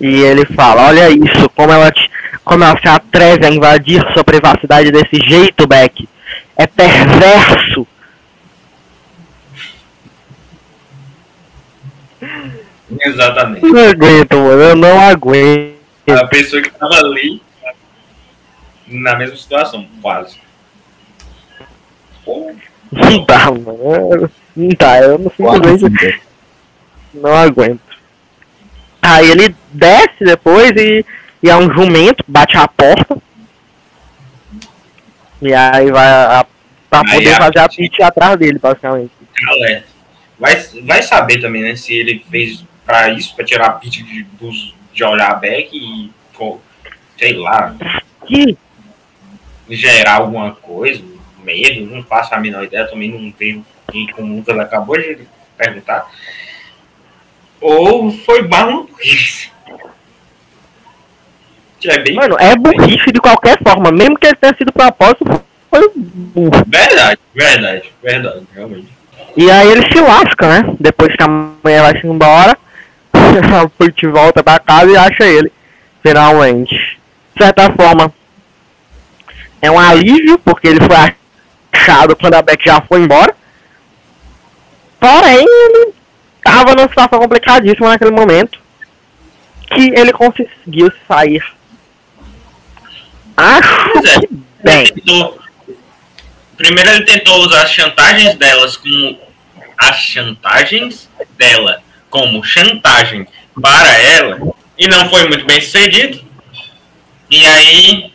E 0.00 0.20
ele 0.22 0.44
fala, 0.44 0.88
olha 0.88 1.08
isso, 1.08 1.48
como 1.54 1.72
ela, 1.72 1.90
te, 1.90 2.10
como 2.44 2.64
ela 2.64 2.78
se 2.80 2.88
atreve 2.88 3.46
a 3.46 3.50
invadir 3.50 4.04
sua 4.12 4.24
privacidade 4.24 4.90
desse 4.90 5.16
jeito, 5.26 5.66
Beck. 5.66 6.08
É 6.56 6.66
perverso. 6.66 7.86
Exatamente. 13.00 13.66
Não 13.66 13.88
aguento, 13.88 14.36
mano, 14.36 14.62
eu 14.62 14.76
não 14.76 15.00
aguento. 15.00 15.74
A 16.08 16.26
pessoa 16.26 16.62
que 16.62 16.70
tava 16.70 16.94
ali 16.96 17.42
na 18.86 19.16
mesma 19.16 19.36
situação, 19.36 19.86
quase. 20.02 20.38
Pô, 22.24 22.52
Não 22.92 23.24
dá, 23.24 23.50
mano. 23.50 24.30
Não 24.56 24.68
dá, 24.78 25.00
eu 25.00 25.18
não 25.18 25.30
simplesmente 25.30 26.20
não 27.14 27.34
aguento. 27.34 27.80
Aí 29.00 29.30
ele 29.30 29.54
desce 29.72 30.24
depois 30.24 30.72
e, 30.76 31.04
e 31.42 31.50
é 31.50 31.56
um 31.56 31.72
jumento, 31.72 32.24
bate 32.26 32.56
a 32.56 32.66
porta. 32.66 33.16
E 35.42 35.52
aí 35.52 35.90
vai 35.90 36.06
a, 36.06 36.46
pra 36.88 37.00
Aí 37.00 37.18
poder 37.18 37.34
a 37.34 37.36
fazer 37.36 37.58
a 37.58 37.68
pitch 37.68 38.00
atrás 38.00 38.36
dele, 38.38 38.58
basicamente. 38.58 39.12
Vai, 40.38 40.56
vai 40.84 41.02
saber 41.02 41.40
também, 41.40 41.62
né? 41.62 41.76
Se 41.76 41.92
ele 41.92 42.24
fez 42.30 42.64
pra 42.84 43.10
isso, 43.10 43.34
pra 43.34 43.44
tirar 43.44 43.66
a 43.66 43.72
pit 43.72 44.02
de, 44.02 44.22
dos- 44.38 44.74
de 44.92 45.02
olhar 45.04 45.30
a 45.30 45.34
Beck 45.34 45.70
e, 45.76 46.10
pô, 46.36 46.60
sei 47.18 47.34
lá, 47.34 47.74
Que 48.26 48.56
gerar 49.68 50.16
alguma 50.16 50.52
coisa, 50.52 51.02
medo, 51.42 51.86
não 51.86 52.02
faço 52.02 52.34
a 52.34 52.38
menor 52.38 52.64
ideia, 52.64 52.86
também 52.88 53.10
não 53.10 53.30
tenho 53.32 53.64
e 53.92 54.10
como 54.12 54.32
o 54.32 54.36
Lucas 54.38 54.58
acabou 54.58 54.96
de 54.96 55.26
perguntar. 55.56 56.06
Ou 57.60 58.10
foi 58.10 58.42
burrice. 58.42 59.50
Que 61.80 61.90
é 61.90 61.98
bem 61.98 62.14
Mano, 62.14 62.36
é 62.38 62.56
burrice 62.56 63.12
de 63.12 63.20
qualquer 63.20 63.58
forma, 63.62 63.90
mesmo 63.92 64.18
que 64.18 64.26
ele 64.26 64.36
tenha 64.36 64.54
sido 64.56 64.72
propósito, 64.72 65.24
foi 65.70 65.90
burro. 65.94 66.50
verdade, 66.66 67.20
verdade, 67.34 67.92
verdade, 68.02 68.42
realmente. 68.54 68.88
E 69.36 69.50
aí 69.50 69.68
ele 69.70 69.92
se 69.92 70.00
lasca, 70.00 70.48
né? 70.62 70.74
Depois 70.80 71.14
que 71.14 71.22
a 71.22 71.28
mulher 71.28 71.82
vai 71.82 72.00
se 72.00 72.06
embora, 72.06 72.56
a 73.38 73.68
Pete 73.68 74.06
volta 74.06 74.42
pra 74.42 74.58
casa 74.58 74.90
e 74.90 74.96
acha 74.96 75.24
ele, 75.24 75.52
finalmente. 76.02 76.98
De 77.34 77.42
certa 77.42 77.72
forma, 77.72 78.12
é 79.60 79.70
um 79.70 79.78
alívio, 79.78 80.38
porque 80.38 80.68
ele 80.68 80.80
foi 80.80 81.14
achado 81.72 82.16
quando 82.16 82.34
a 82.34 82.42
Beck 82.42 82.64
já 82.64 82.80
foi 82.80 83.00
embora. 83.00 83.34
Porém, 85.00 85.44
ele 85.44 85.94
tava 86.42 86.74
numa 86.74 86.88
situação 86.88 87.18
complicadíssima 87.18 87.90
naquele 87.90 88.10
momento, 88.10 88.60
que 89.70 89.90
ele 89.98 90.12
conseguiu 90.12 90.92
sair. 91.08 91.42
Acho 93.36 93.98
é. 93.98 94.20
que 94.20 94.28
bem. 94.62 94.86
Tentou- 94.86 95.38
primeiro 96.56 96.90
ele 96.90 97.04
tentou 97.04 97.36
usar 97.40 97.62
as 97.62 97.72
chantagens 97.72 98.36
delas 98.36 98.76
como 98.76 99.18
as 99.76 99.96
chantagens 99.96 101.10
dela 101.36 101.82
como 102.14 102.44
chantagem 102.44 103.26
para 103.60 103.98
ela 103.98 104.38
e 104.78 104.86
não 104.86 105.10
foi 105.10 105.26
muito 105.26 105.44
bem 105.44 105.60
sucedido. 105.60 106.24
E 107.28 107.44
aí 107.44 108.12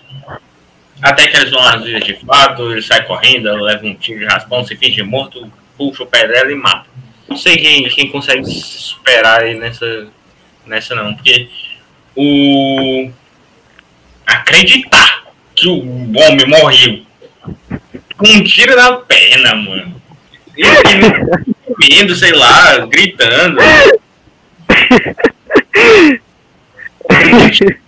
até 1.02 1.28
que 1.28 1.36
eles 1.36 1.52
vão 1.52 1.60
às 1.60 1.84
vias 1.84 2.06
de 2.06 2.14
fato, 2.26 2.72
ele 2.72 2.82
sai 2.82 3.06
correndo, 3.06 3.54
leva 3.56 3.86
um 3.86 3.94
tiro 3.94 4.20
de 4.20 4.26
raspão, 4.26 4.66
se 4.66 4.78
finge 4.78 5.04
morto, 5.04 5.52
puxa 5.78 6.04
o 6.04 6.08
pé 6.08 6.26
dela 6.30 6.50
e 6.50 6.56
mata. 6.56 6.88
Não 7.28 7.36
sei 7.36 7.58
quem, 7.58 7.90
quem 7.90 8.10
consegue 8.10 8.46
se 8.46 8.80
superar 8.80 9.42
aí 9.42 9.56
nessa, 9.56 10.08
nessa 10.66 10.96
não, 10.96 11.14
porque 11.14 11.50
o 12.16 13.12
acreditar 14.26 15.26
que 15.54 15.68
o 15.68 15.82
homem 16.18 16.48
morreu 16.48 17.06
com 18.16 18.28
um 18.30 18.44
tiro 18.46 18.78
na 18.78 18.94
perna, 18.94 19.56
mano. 19.56 20.02
Ele 20.56 21.59
comendo, 21.74 22.16
sei 22.16 22.34
lá, 22.34 22.86
gritando. 22.86 23.58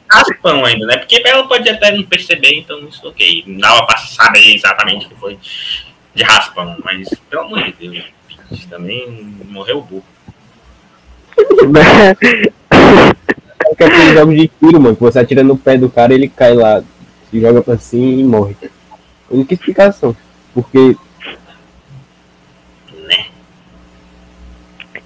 Raspão 0.10 0.66
ainda, 0.66 0.86
né? 0.86 0.98
Porque 0.98 1.22
ela 1.26 1.48
pode 1.48 1.70
até 1.70 1.92
não 1.92 2.04
perceber, 2.04 2.56
então 2.56 2.80
isso 2.88 3.08
ok. 3.08 3.44
Não 3.48 3.60
dava 3.60 3.86
pra 3.86 3.98
saber 3.98 4.56
exatamente 4.56 5.06
o 5.06 5.10
que 5.10 5.16
foi 5.16 5.40
de 6.14 6.24
raspão, 6.24 6.76
mas 6.84 7.10
pelo 7.30 7.44
amor 7.44 7.64
de 7.64 7.74
Deus, 7.74 8.04
também 8.70 9.36
morreu 9.48 9.82
burro. 9.82 10.04
Né? 11.70 12.12
É 12.12 13.76
que 13.76 13.84
aqueles 13.84 14.14
jogos 14.14 14.36
de 14.36 14.48
tiro, 14.48 14.82
mano, 14.82 14.96
que 14.96 15.02
você 15.02 15.20
atira 15.20 15.44
no 15.44 15.58
pé 15.58 15.78
do 15.78 15.90
cara 15.90 16.14
ele 16.14 16.28
cai 16.28 16.54
lá, 16.54 16.84
se 17.30 17.40
joga 17.40 17.62
pra 17.62 17.78
cima 17.78 18.22
e 18.22 18.24
morre. 18.24 18.56
Única 19.30 19.54
explicação. 19.54 20.16
Porque 20.54 20.98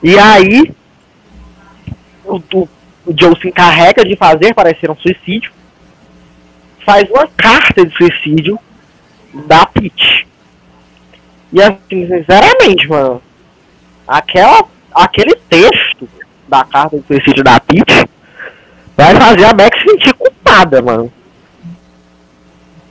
E 0.06 0.20
aí, 0.20 0.72
o, 2.24 2.36
o, 2.36 2.70
Joe 3.20 3.42
se 3.42 3.48
encarrega 3.48 4.06
de 4.06 4.16
fazer 4.16 4.54
parecer 4.54 4.92
um 4.92 4.96
suicídio, 4.96 5.52
faz 6.86 7.10
uma 7.10 7.28
carta 7.36 7.84
de 7.84 7.98
suicídio 7.98 8.60
da 9.48 9.66
Peach. 9.66 10.28
E 11.52 11.60
assim, 11.60 12.08
sinceramente, 12.08 12.88
mano, 12.88 13.20
aquela, 14.08 14.66
aquele 14.94 15.34
texto 15.50 16.08
da 16.48 16.64
carta 16.64 17.00
de 17.00 17.08
suicídio 17.08 17.44
da 17.44 17.60
Peach 17.60 18.08
vai 18.96 19.16
fazer 19.16 19.46
a 19.46 19.54
Beck 19.54 19.76
se 19.76 19.90
sentir 19.90 20.14
culpada, 20.14 20.84
mano. 20.84 21.12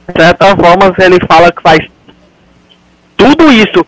De 0.08 0.20
certa 0.20 0.56
forma, 0.56 0.92
ele 0.98 1.24
fala 1.28 1.52
que 1.52 1.62
faz 1.62 1.78
tudo 3.16 3.52
isso 3.52 3.86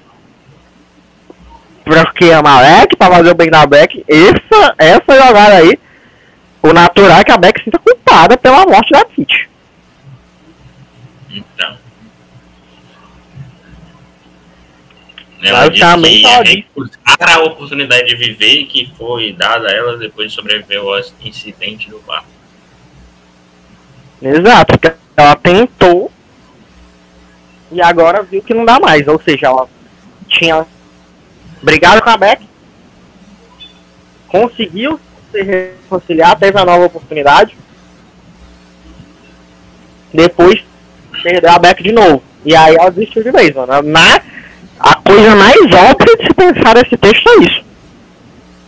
ama 2.32 2.58
a 2.58 2.62
Beck, 2.62 2.96
pra 2.96 3.10
fazer 3.10 3.30
o 3.30 3.34
bem 3.34 3.50
da 3.50 3.66
Beck, 3.66 4.04
essa, 4.08 4.74
essa 4.78 5.26
jogada 5.26 5.56
aí, 5.56 5.78
o 6.62 6.72
natural 6.72 7.18
é 7.20 7.24
que 7.24 7.32
a 7.32 7.36
Beck 7.36 7.62
sinta 7.62 7.78
culpada 7.78 8.36
pela 8.36 8.64
morte 8.66 8.90
da 8.92 9.04
Peach. 9.04 9.48
Então. 11.30 11.76
Ela 15.42 15.68
Basicamente, 15.68 16.22
que 16.22 16.42
disse- 16.42 16.56
recusar 16.56 17.36
a 17.38 17.44
oportunidade 17.44 18.06
de 18.08 18.16
viver 18.16 18.64
que 18.64 18.92
foi 18.96 19.32
dada 19.32 19.68
a 19.68 19.72
ela 19.72 19.96
depois 19.98 20.30
de 20.30 20.34
sobreviver 20.34 20.78
ao 20.80 20.98
incidente 21.20 21.90
do 21.90 22.00
bar. 22.00 22.24
Exato, 24.20 24.78
porque 24.78 24.96
ela 25.16 25.36
tentou 25.36 26.10
e 27.70 27.82
agora 27.82 28.22
viu 28.22 28.42
que 28.42 28.54
não 28.54 28.64
dá 28.64 28.80
mais. 28.80 29.06
Ou 29.06 29.20
seja, 29.20 29.46
ela 29.48 29.68
tinha 30.26 30.66
brigado 31.66 32.00
com 32.00 32.10
a 32.10 32.16
Beck, 32.16 32.48
conseguiu 34.28 35.00
se 35.32 35.42
reconciliar, 35.42 36.38
teve 36.38 36.56
a 36.56 36.64
nova 36.64 36.86
oportunidade, 36.86 37.58
depois 40.14 40.62
perdeu 41.24 41.50
a 41.50 41.58
Beck 41.58 41.82
de 41.82 41.90
novo. 41.90 42.22
E 42.44 42.54
aí 42.54 42.76
ela 42.76 42.88
desistiu 42.88 43.24
de 43.24 43.32
vez, 43.32 43.52
mano. 43.52 43.82
Na, 43.82 44.20
a 44.78 44.94
coisa 44.94 45.34
mais 45.34 45.56
óbvia 45.56 46.16
de 46.16 46.26
se 46.26 46.34
pensar 46.34 46.76
nesse 46.76 46.96
texto 46.96 47.28
é 47.28 47.44
isso. 47.44 47.64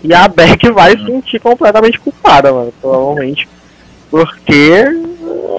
E 0.02 0.12
a 0.12 0.26
Beck 0.26 0.68
vai 0.72 0.98
se 0.98 1.06
sentir 1.06 1.38
completamente 1.38 2.00
culpada, 2.00 2.52
mano, 2.52 2.74
provavelmente. 2.80 3.48
Porque 4.10 4.72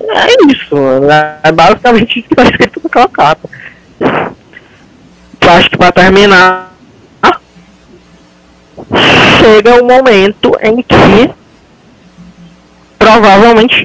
é 0.09 0.51
isso, 0.51 0.75
mano. 0.75 1.07
É 1.41 1.51
basicamente 1.53 2.19
isso 2.19 2.27
que 2.27 2.35
tá 2.35 2.43
escrito 2.43 2.81
naquela 2.83 3.07
carta. 3.07 3.49
Eu 4.01 5.51
acho 5.51 5.69
que 5.69 5.77
pra 5.77 5.91
terminar, 5.91 6.69
chega 9.39 9.81
o 9.81 9.85
momento 9.85 10.51
em 10.61 10.81
que 10.81 11.33
provavelmente 12.97 13.83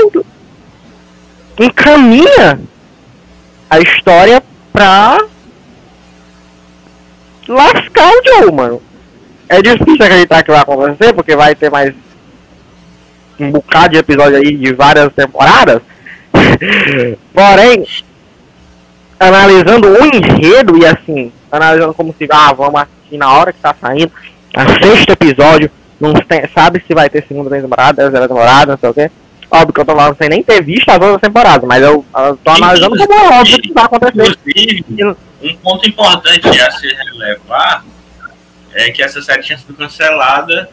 encaminha 1.59 2.61
a 3.71 3.79
história 3.79 4.43
pra 4.73 5.19
lascar 7.49 8.11
o 8.11 8.23
Joe, 8.25 8.53
mano. 8.53 8.83
É 9.49 9.61
difícil 9.61 10.05
acreditar 10.05 10.43
que 10.43 10.51
vai 10.51 10.61
acontecer, 10.61 11.12
porque 11.12 11.37
vai 11.37 11.55
ter 11.55 11.71
mais 11.71 11.95
um 13.38 13.51
bocado 13.51 13.90
de 13.90 13.99
episódio 13.99 14.37
aí 14.37 14.57
de 14.57 14.73
várias 14.73 15.12
temporadas. 15.12 15.83
Porém, 17.33 17.87
analisando 19.19 19.88
o 19.88 20.05
enredo 20.05 20.77
e 20.77 20.87
assim, 20.87 21.33
analisando 21.51 21.95
como 21.95 22.14
se, 22.17 22.27
ah, 22.31 22.53
vamos 22.53 22.81
assistir 22.81 23.19
na 23.19 23.33
hora 23.33 23.53
que 23.53 23.61
tá 23.61 23.75
saindo, 23.81 24.12
a 24.55 24.69
sexto 24.69 25.11
episódio, 25.11 25.71
não 26.01 26.12
tem, 26.14 26.49
sabe 26.55 26.83
se 26.87 26.95
vai 26.95 27.09
ter 27.09 27.25
segunda 27.27 27.51
temporada, 27.51 28.03
terceira 28.03 28.29
temporada, 28.29 28.73
não 28.73 28.79
sei 28.79 28.88
o 28.88 28.95
quê. 28.95 29.11
Óbvio 29.51 29.73
que 29.73 29.81
eu 29.81 29.85
tô 29.85 29.95
falando 29.95 30.17
sem 30.17 30.29
nem 30.29 30.43
ter 30.43 30.62
visto 30.62 30.88
as 30.88 30.97
outras 30.97 31.21
temporadas, 31.21 31.69
mas 31.69 31.83
eu, 31.83 32.05
eu 32.17 32.37
tô 32.37 32.51
analisando 32.51 32.97
como 32.97 33.12
é 33.12 33.40
óbvio 33.40 33.62
que 33.62 33.73
vai 33.73 33.85
acontecer. 33.85 34.38
Inclusive, 34.49 35.17
um 35.43 35.57
ponto 35.57 35.88
importante 35.88 36.61
a 36.61 36.71
se 36.71 36.88
relevar 36.88 37.85
é 38.73 38.90
que 38.90 39.03
essa 39.03 39.23
série 39.23 39.43
tinha 39.43 39.59
sido 39.59 39.75
cancelada. 39.75 40.69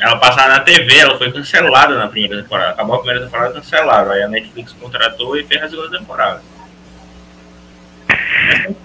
Ela 0.00 0.16
passava 0.16 0.48
na 0.48 0.60
TV, 0.60 0.98
ela 0.98 1.18
foi 1.18 1.30
cancelada 1.30 1.96
na 1.96 2.08
primeira 2.08 2.42
temporada. 2.42 2.70
Acabou 2.70 2.96
a 2.96 2.98
primeira 2.98 3.24
temporada 3.24 3.54
cancelada. 3.54 4.12
Aí 4.12 4.22
a 4.22 4.28
Netflix 4.28 4.72
contratou 4.72 5.36
e 5.36 5.44
fez 5.44 5.62
a 5.62 5.68
segunda 5.68 5.98
temporada. 5.98 6.42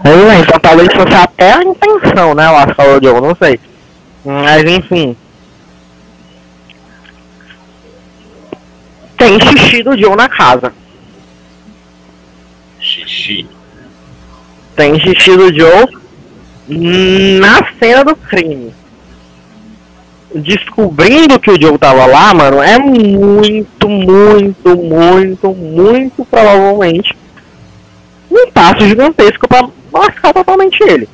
É, 0.03 0.39
então 0.39 0.59
talvez 0.59 0.93
fosse 0.93 1.13
até 1.13 1.53
a 1.53 1.63
intenção, 1.63 2.33
né? 2.33 2.45
Eu 2.45 2.55
acho 2.57 2.67
que 2.67 2.75
falou 2.75 2.99
Joe, 3.01 3.21
não 3.21 3.35
sei. 3.35 3.59
Mas 4.23 4.63
enfim. 4.63 5.15
Tem 9.17 9.39
xixi 9.39 9.83
do 9.83 9.97
Joe 9.97 10.15
na 10.15 10.29
casa. 10.29 10.71
Xixi. 12.79 13.47
Tem 14.75 14.99
xixi 14.99 15.35
do 15.35 15.53
Joe 15.53 15.87
na 17.39 17.65
cena 17.79 18.03
do 18.03 18.15
crime. 18.15 18.73
Descobrindo 20.35 21.39
que 21.39 21.49
o 21.49 21.59
Joe 21.59 21.77
tava 21.77 22.05
lá, 22.05 22.33
mano, 22.33 22.61
é 22.61 22.77
muito, 22.77 23.89
muito, 23.89 24.77
muito, 24.77 25.53
muito 25.53 26.25
provavelmente 26.25 27.15
um 28.37 28.51
passo 28.51 28.87
gigantesco 28.87 29.47
pra 29.47 29.67
marcar 29.91 30.33
totalmente 30.33 30.81
ele. 30.83 31.07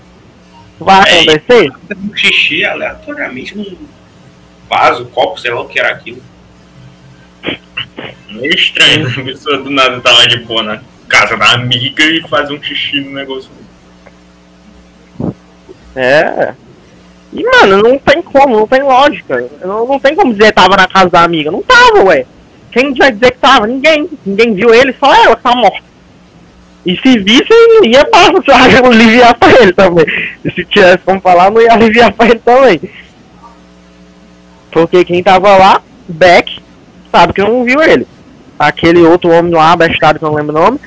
Vai 0.79 1.09
É, 1.09 1.21
acontecer? 1.21 1.71
Um 1.97 2.15
xixi 2.15 2.65
aleatoriamente 2.65 3.55
num 3.57 3.77
vaso, 4.69 5.05
copo, 5.05 5.39
sei 5.39 5.51
lá 5.51 5.61
o 5.61 5.67
que 5.67 5.79
era 5.79 5.91
aquilo. 5.91 6.21
Meio 8.29 8.55
estranho, 8.55 9.07
a 9.07 9.23
pessoa 9.23 9.57
do 9.59 9.69
nada 9.69 9.99
tá 10.01 10.11
lá 10.11 10.25
de 10.25 10.39
boa 10.39 10.63
na 10.63 10.81
casa 11.07 11.37
da 11.37 11.51
amiga 11.53 12.03
e 12.03 12.21
faz 12.27 12.49
um 12.49 12.61
xixi 12.61 12.99
no 13.01 13.11
negócio. 13.11 13.49
É. 15.95 16.53
E, 17.31 17.43
mano, 17.43 17.81
não 17.81 17.97
tem 17.97 18.21
como, 18.21 18.57
não 18.57 18.67
tem 18.67 18.81
lógica. 18.81 19.47
Não, 19.63 19.87
não 19.87 19.99
tem 19.99 20.15
como 20.15 20.33
dizer 20.33 20.47
que 20.47 20.53
tava 20.53 20.75
na 20.75 20.87
casa 20.87 21.09
da 21.09 21.23
amiga. 21.23 21.51
Não 21.51 21.61
tava, 21.61 22.03
ué. 22.05 22.25
Quem 22.71 22.93
vai 22.95 23.11
dizer 23.11 23.31
que 23.31 23.37
tava? 23.37 23.67
Ninguém. 23.67 24.09
Ninguém 24.25 24.53
viu 24.53 24.73
ele, 24.73 24.95
só 24.99 25.13
ela 25.13 25.35
que 25.35 25.43
tá 25.43 25.55
morta. 25.55 25.92
E 26.85 26.97
se 26.97 27.19
visse, 27.19 27.47
ia 27.85 28.05
pra, 28.05 28.27
aliviar 28.89 29.37
pra 29.37 29.61
ele 29.61 29.73
também. 29.73 30.05
Se 30.43 30.65
tivesse 30.65 30.99
como 30.99 31.21
falar, 31.21 31.49
não 31.49 31.61
ia 31.61 31.73
aliviar 31.73 32.11
pra 32.11 32.27
ele 32.27 32.39
também. 32.39 32.81
Porque 34.71 35.05
quem 35.05 35.23
tava 35.23 35.55
lá, 35.55 35.81
Beck, 36.07 36.59
sabe 37.11 37.33
que 37.33 37.41
não 37.41 37.63
viu 37.63 37.81
ele. 37.81 38.07
Aquele 38.57 39.01
outro 39.01 39.31
homem 39.31 39.53
lá, 39.53 39.75
bestado 39.75 40.19
que 40.19 40.25
eu 40.25 40.29
não 40.29 40.35
lembro 40.35 40.57
o 40.57 40.59
nome, 40.59 40.79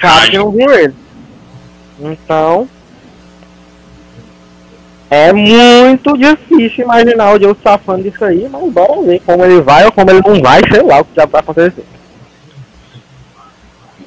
sabe 0.00 0.30
que 0.30 0.38
não 0.38 0.50
viu 0.50 0.70
ele. 0.72 0.94
Então. 2.00 2.68
É 5.10 5.30
muito 5.30 6.16
difícil 6.16 6.84
imaginar 6.84 7.34
o 7.34 7.38
Joe 7.38 7.54
safando 7.62 8.02
disso 8.02 8.24
aí, 8.24 8.48
mas 8.48 8.72
bora 8.72 9.02
ver 9.02 9.20
como 9.20 9.44
ele 9.44 9.60
vai 9.60 9.84
ou 9.84 9.92
como 9.92 10.10
ele 10.10 10.22
não 10.26 10.40
vai, 10.40 10.62
sei 10.70 10.82
lá 10.82 11.00
o 11.00 11.04
que 11.04 11.14
já 11.14 11.26
vai 11.26 11.40
acontecer. 11.42 11.84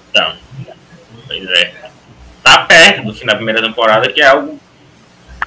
Então, 0.09 0.33
pois 1.27 1.47
é. 1.47 1.73
Tá 2.45 2.59
perto 2.59 3.01
do 3.03 3.11
fim 3.11 3.25
da 3.25 3.33
primeira 3.33 3.59
temporada, 3.59 4.07
que 4.13 4.21
é 4.21 4.27
algo 4.27 4.59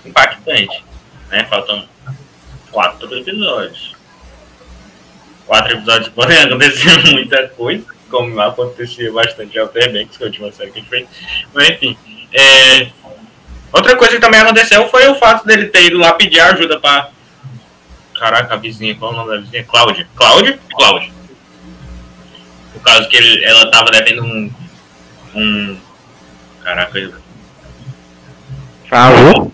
impactante. 0.04 0.84
Né? 1.30 1.44
Faltam 1.44 1.88
quatro 2.72 3.16
episódios. 3.16 3.94
Quatro 5.46 5.74
episódios 5.74 6.08
podem 6.08 6.42
acontecer 6.42 6.98
muita 7.14 7.46
coisa, 7.50 7.84
como 8.10 8.40
acontecia 8.40 9.12
bastante 9.12 9.56
em 9.56 9.60
Outer 9.60 9.92
Banks, 9.92 10.16
que 10.16 10.24
é 10.24 10.26
a 10.26 10.28
última 10.28 10.50
série 10.50 10.72
que 10.72 10.78
a 10.80 10.82
gente 10.82 10.90
fez. 10.90 11.08
Mas 11.54 11.68
enfim. 11.70 11.96
é, 12.32 12.88
Outra 13.72 13.94
coisa 13.96 14.16
que 14.16 14.20
também 14.20 14.40
aconteceu 14.40 14.88
foi 14.88 15.06
o 15.06 15.14
fato 15.14 15.46
dele 15.46 15.66
ter 15.66 15.84
ido 15.84 15.98
lá 15.98 16.12
pedir 16.14 16.40
ajuda 16.40 16.80
pra. 16.80 17.10
Caraca, 18.18 18.54
a 18.54 18.56
vizinha, 18.56 18.96
qual 18.96 19.12
é 19.12 19.14
o 19.14 19.18
nome 19.18 19.30
da 19.36 19.40
vizinha? 19.40 19.62
Cláudia. 19.62 20.08
Cláudia? 20.16 20.58
Cláudia. 20.74 21.12
Por 22.72 22.82
causa 22.82 23.06
que 23.06 23.16
ele, 23.16 23.44
ela 23.44 23.70
tava 23.70 23.92
devendo 23.92 24.24
um. 24.24 24.52
Um. 25.36 25.87
Caraca, 26.68 26.98
eu- 26.98 27.14
Favor? 28.90 29.50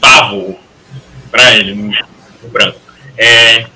favor 0.00 0.58
pra 1.30 1.52
ele, 1.54 1.74
no, 1.74 2.48
branco. 2.48 2.80
É, 3.16 3.66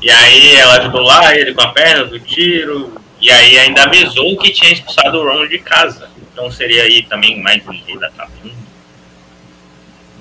e 0.00 0.10
aí 0.10 0.54
ela 0.54 0.78
ajudou 0.78 1.02
lá, 1.02 1.36
ele 1.36 1.52
com 1.52 1.60
a 1.60 1.72
perna 1.72 2.06
do 2.06 2.18
tiro, 2.18 2.98
e 3.20 3.30
aí 3.30 3.58
ainda 3.58 3.82
avisou 3.82 4.38
que 4.38 4.50
tinha 4.50 4.72
expulsado 4.72 5.18
o 5.18 5.24
Ron 5.28 5.46
de 5.46 5.58
casa. 5.58 6.08
Então 6.32 6.50
seria 6.50 6.84
aí 6.84 7.02
também 7.02 7.38
mais 7.42 7.62
um 7.68 7.72
rei 7.72 7.98
da. 7.98 8.08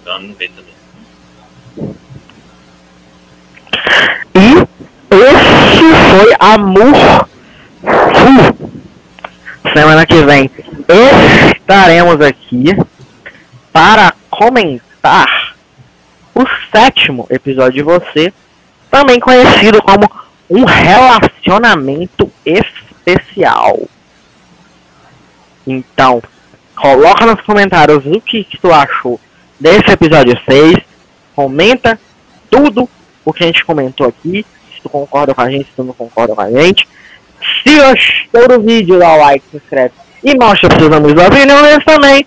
Então 0.01 0.13
vamos 0.19 0.37
ver 0.37 0.51
também. 0.51 0.75
E 4.35 4.67
esse 5.15 6.19
foi 6.19 6.35
Amor. 6.41 7.29
Semana 9.75 10.05
que 10.05 10.23
vem 10.23 10.49
estaremos 11.53 12.21
aqui 12.21 12.77
para 13.73 14.13
comentar 14.29 15.53
o 16.33 16.45
sétimo 16.71 17.27
episódio 17.29 17.73
de 17.73 17.81
você, 17.83 18.33
também 18.89 19.19
conhecido 19.19 19.81
como 19.81 20.09
um 20.49 20.63
relacionamento 20.63 22.31
especial. 22.45 23.81
Então, 25.67 26.23
coloca 26.73 27.25
nos 27.25 27.41
comentários 27.41 28.05
o 28.05 28.21
que, 28.21 28.45
que 28.45 28.57
tu 28.57 28.71
achou 28.71 29.19
desse 29.59 29.91
episódio 29.91 30.39
6. 30.49 30.77
Comenta 31.35 31.99
tudo 32.49 32.89
o 33.25 33.33
que 33.33 33.43
a 33.43 33.47
gente 33.47 33.65
comentou 33.65 34.07
aqui. 34.07 34.45
Se 34.73 34.81
tu 34.81 34.87
concorda 34.87 35.35
com 35.35 35.41
a 35.41 35.49
gente, 35.49 35.65
se 35.65 35.75
tu 35.75 35.83
não 35.83 35.93
concorda 35.93 36.33
com 36.33 36.41
a 36.41 36.49
gente. 36.49 36.87
Se 37.63 37.75
gostou 37.75 38.57
do 38.57 38.63
vídeo, 38.63 38.99
dá 38.99 39.13
o 39.13 39.17
like, 39.17 39.45
se 39.49 39.57
inscreve 39.57 39.93
e 40.25 40.35
mostra 40.35 40.67
pros 40.67 40.81
seus 40.81 40.95
amigos 40.95 41.13
da 41.13 41.81
também. 41.85 42.25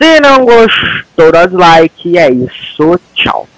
Se 0.00 0.20
não 0.20 0.44
gostou, 0.44 1.32
dá 1.32 1.46
dislike. 1.46 2.10
E 2.10 2.18
é 2.18 2.30
isso. 2.30 3.00
Tchau. 3.14 3.48